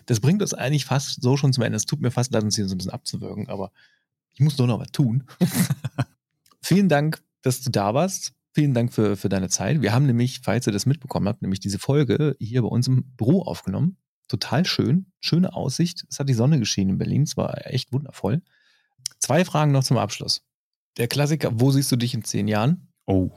[0.05, 1.77] Das bringt uns eigentlich fast so schon zum Ende.
[1.77, 3.71] Es tut mir fast leid, uns hier so ein bisschen abzuwirken, aber
[4.33, 5.23] ich muss doch noch was tun.
[6.61, 8.33] Vielen Dank, dass du da warst.
[8.53, 9.81] Vielen Dank für, für deine Zeit.
[9.81, 13.03] Wir haben nämlich, falls ihr das mitbekommen habt, nämlich diese Folge hier bei uns im
[13.15, 13.97] Büro aufgenommen.
[14.27, 15.07] Total schön.
[15.21, 16.05] Schöne Aussicht.
[16.07, 17.23] Es hat die Sonne geschienen in Berlin.
[17.23, 18.43] Es war echt wundervoll.
[19.17, 20.43] Zwei Fragen noch zum Abschluss.
[20.97, 22.90] Der Klassiker, wo siehst du dich in zehn Jahren?
[23.05, 23.31] Oh.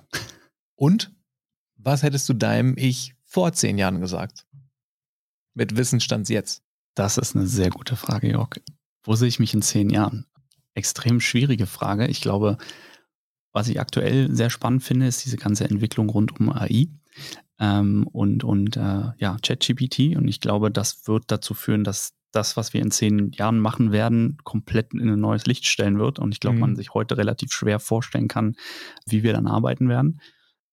[0.77, 1.12] Und
[1.77, 4.47] was hättest du deinem Ich vor zehn Jahren gesagt?
[5.55, 6.62] Mit Wissensstand jetzt.
[6.95, 8.61] Das ist eine sehr gute Frage, Jörg.
[9.03, 10.27] Wo sehe ich mich in zehn Jahren?
[10.75, 12.07] extrem schwierige Frage.
[12.09, 12.59] Ich glaube,
[13.53, 16.89] was ich aktuell sehr spannend finde, ist diese ganze Entwicklung rund um AI
[17.59, 20.17] ähm, und, und äh, ja, ChatGPT.
[20.17, 23.93] Und ich glaube, das wird dazu führen, dass das, was wir in zehn Jahren machen
[23.93, 26.18] werden, komplett in ein neues Licht stellen wird.
[26.18, 26.61] Und ich glaube, mhm.
[26.61, 28.57] man sich heute relativ schwer vorstellen kann,
[29.07, 30.20] wie wir dann arbeiten werden.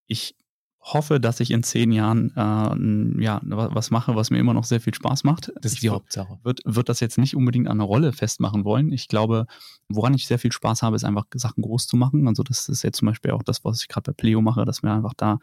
[0.08, 0.36] Ich
[0.84, 4.82] hoffe, dass ich in zehn Jahren äh, ja, was mache, was mir immer noch sehr
[4.82, 5.52] viel Spaß macht.
[5.62, 6.40] Das ist die Hauptsache.
[6.44, 8.92] Wird, wird das jetzt nicht unbedingt an einer Rolle festmachen wollen.
[8.92, 9.46] Ich glaube,
[9.90, 12.28] woran ich sehr viel Spaß habe, ist einfach Sachen groß zu machen.
[12.28, 14.82] Also das ist jetzt zum Beispiel auch das, was ich gerade bei Pleo mache, dass
[14.82, 15.38] mir einfach da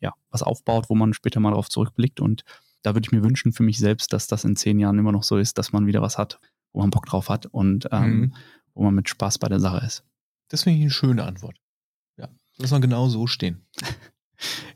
[0.00, 2.20] ja was aufbaut, wo man später mal darauf zurückblickt.
[2.20, 2.44] Und
[2.82, 5.22] da würde ich mir wünschen für mich selbst, dass das in zehn Jahren immer noch
[5.22, 6.38] so ist, dass man wieder was hat,
[6.72, 8.34] wo man Bock drauf hat und ähm, mhm.
[8.74, 10.04] wo man mit Spaß bei der Sache ist.
[10.48, 11.56] Das finde ich eine schöne Antwort.
[12.18, 12.28] Ja,
[12.58, 13.66] das soll genau so stehen.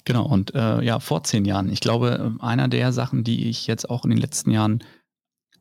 [0.04, 1.68] Genau, und äh, ja, vor zehn Jahren.
[1.68, 4.84] Ich glaube, einer der Sachen, die ich jetzt auch in den letzten Jahren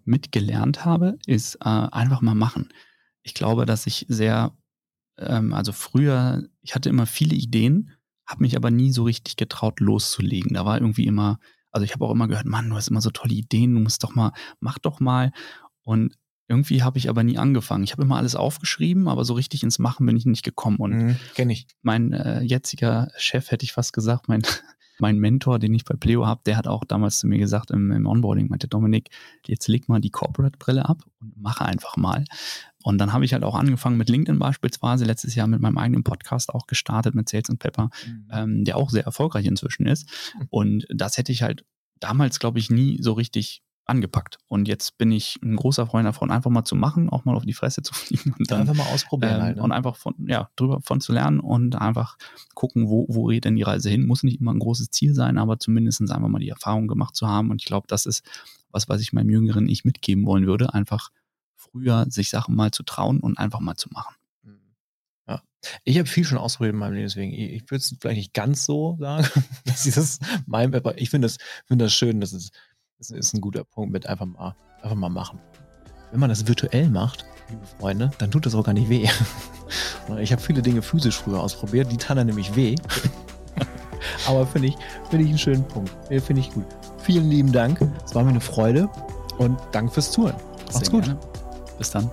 [0.03, 2.71] mitgelernt habe, ist äh, einfach mal machen.
[3.23, 4.55] Ich glaube, dass ich sehr,
[5.17, 7.91] ähm, also früher, ich hatte immer viele Ideen,
[8.27, 10.53] habe mich aber nie so richtig getraut, loszulegen.
[10.53, 11.39] Da war irgendwie immer,
[11.76, 14.01] also ich habe auch immer gehört, Mann, du hast immer so tolle Ideen, du musst
[14.01, 15.34] doch mal, mach doch mal.
[15.84, 16.15] Und
[16.47, 17.84] irgendwie habe ich aber nie angefangen.
[17.84, 20.78] Ich habe immer alles aufgeschrieben, aber so richtig ins Machen bin ich nicht gekommen.
[20.78, 21.67] Und mhm, kenne ich.
[21.82, 24.43] Mein äh, jetziger Chef, hätte ich fast gesagt, mein,
[24.99, 27.91] mein Mentor, den ich bei Pleo habe, der hat auch damals zu mir gesagt im,
[27.91, 29.09] im Onboarding, meinte Dominik,
[29.45, 32.25] jetzt leg mal die Corporate-Brille ab und mache einfach mal.
[32.83, 36.03] Und dann habe ich halt auch angefangen mit LinkedIn beispielsweise, letztes Jahr mit meinem eigenen
[36.03, 38.27] Podcast auch gestartet mit Sales and Pepper, mhm.
[38.31, 40.09] ähm, der auch sehr erfolgreich inzwischen ist.
[40.37, 40.47] Mhm.
[40.49, 41.65] Und das hätte ich halt
[41.99, 44.38] damals, glaube ich, nie so richtig angepackt.
[44.47, 47.45] Und jetzt bin ich ein großer Freund davon, einfach mal zu machen, auch mal auf
[47.45, 49.63] die Fresse zu fliegen und dann einfach mal ausprobieren ähm, halt, ne?
[49.63, 52.17] und einfach von ja drüber von zu lernen und einfach
[52.53, 54.05] gucken, wo wo geht denn die Reise hin.
[54.05, 57.27] Muss nicht immer ein großes Ziel sein, aber zumindest einfach mal die Erfahrung gemacht zu
[57.27, 57.51] haben.
[57.51, 58.23] Und ich glaube, das ist
[58.71, 61.09] was, was ich meinem jüngeren Ich mitgeben wollen würde, einfach
[61.55, 64.15] früher sich Sachen mal zu trauen und einfach mal zu machen.
[65.27, 65.41] Ja,
[65.83, 68.65] Ich habe viel schon ausprobiert in meinem Leben, deswegen, ich, würde es vielleicht nicht ganz
[68.65, 69.27] so sagen,
[69.65, 72.51] dass ich das mein, aber ich finde das, find das schön, das ist,
[72.97, 75.39] das ist ein guter Punkt mit einfach mal, einfach mal machen.
[76.11, 79.07] Wenn man das virtuell macht, liebe Freunde, dann tut das auch gar nicht weh.
[80.19, 82.75] Ich habe viele Dinge physisch früher ausprobiert, die taten nämlich weh.
[84.27, 84.75] Aber finde ich,
[85.09, 85.89] find ich einen schönen Punkt.
[86.21, 86.65] Finde ich gut.
[86.99, 87.81] Vielen lieben Dank.
[88.05, 88.87] Es war mir eine Freude
[89.39, 90.35] und danke fürs Zuhören.
[90.71, 91.05] Macht's gut.
[91.05, 91.19] Gerne.
[91.79, 92.11] Bis dann.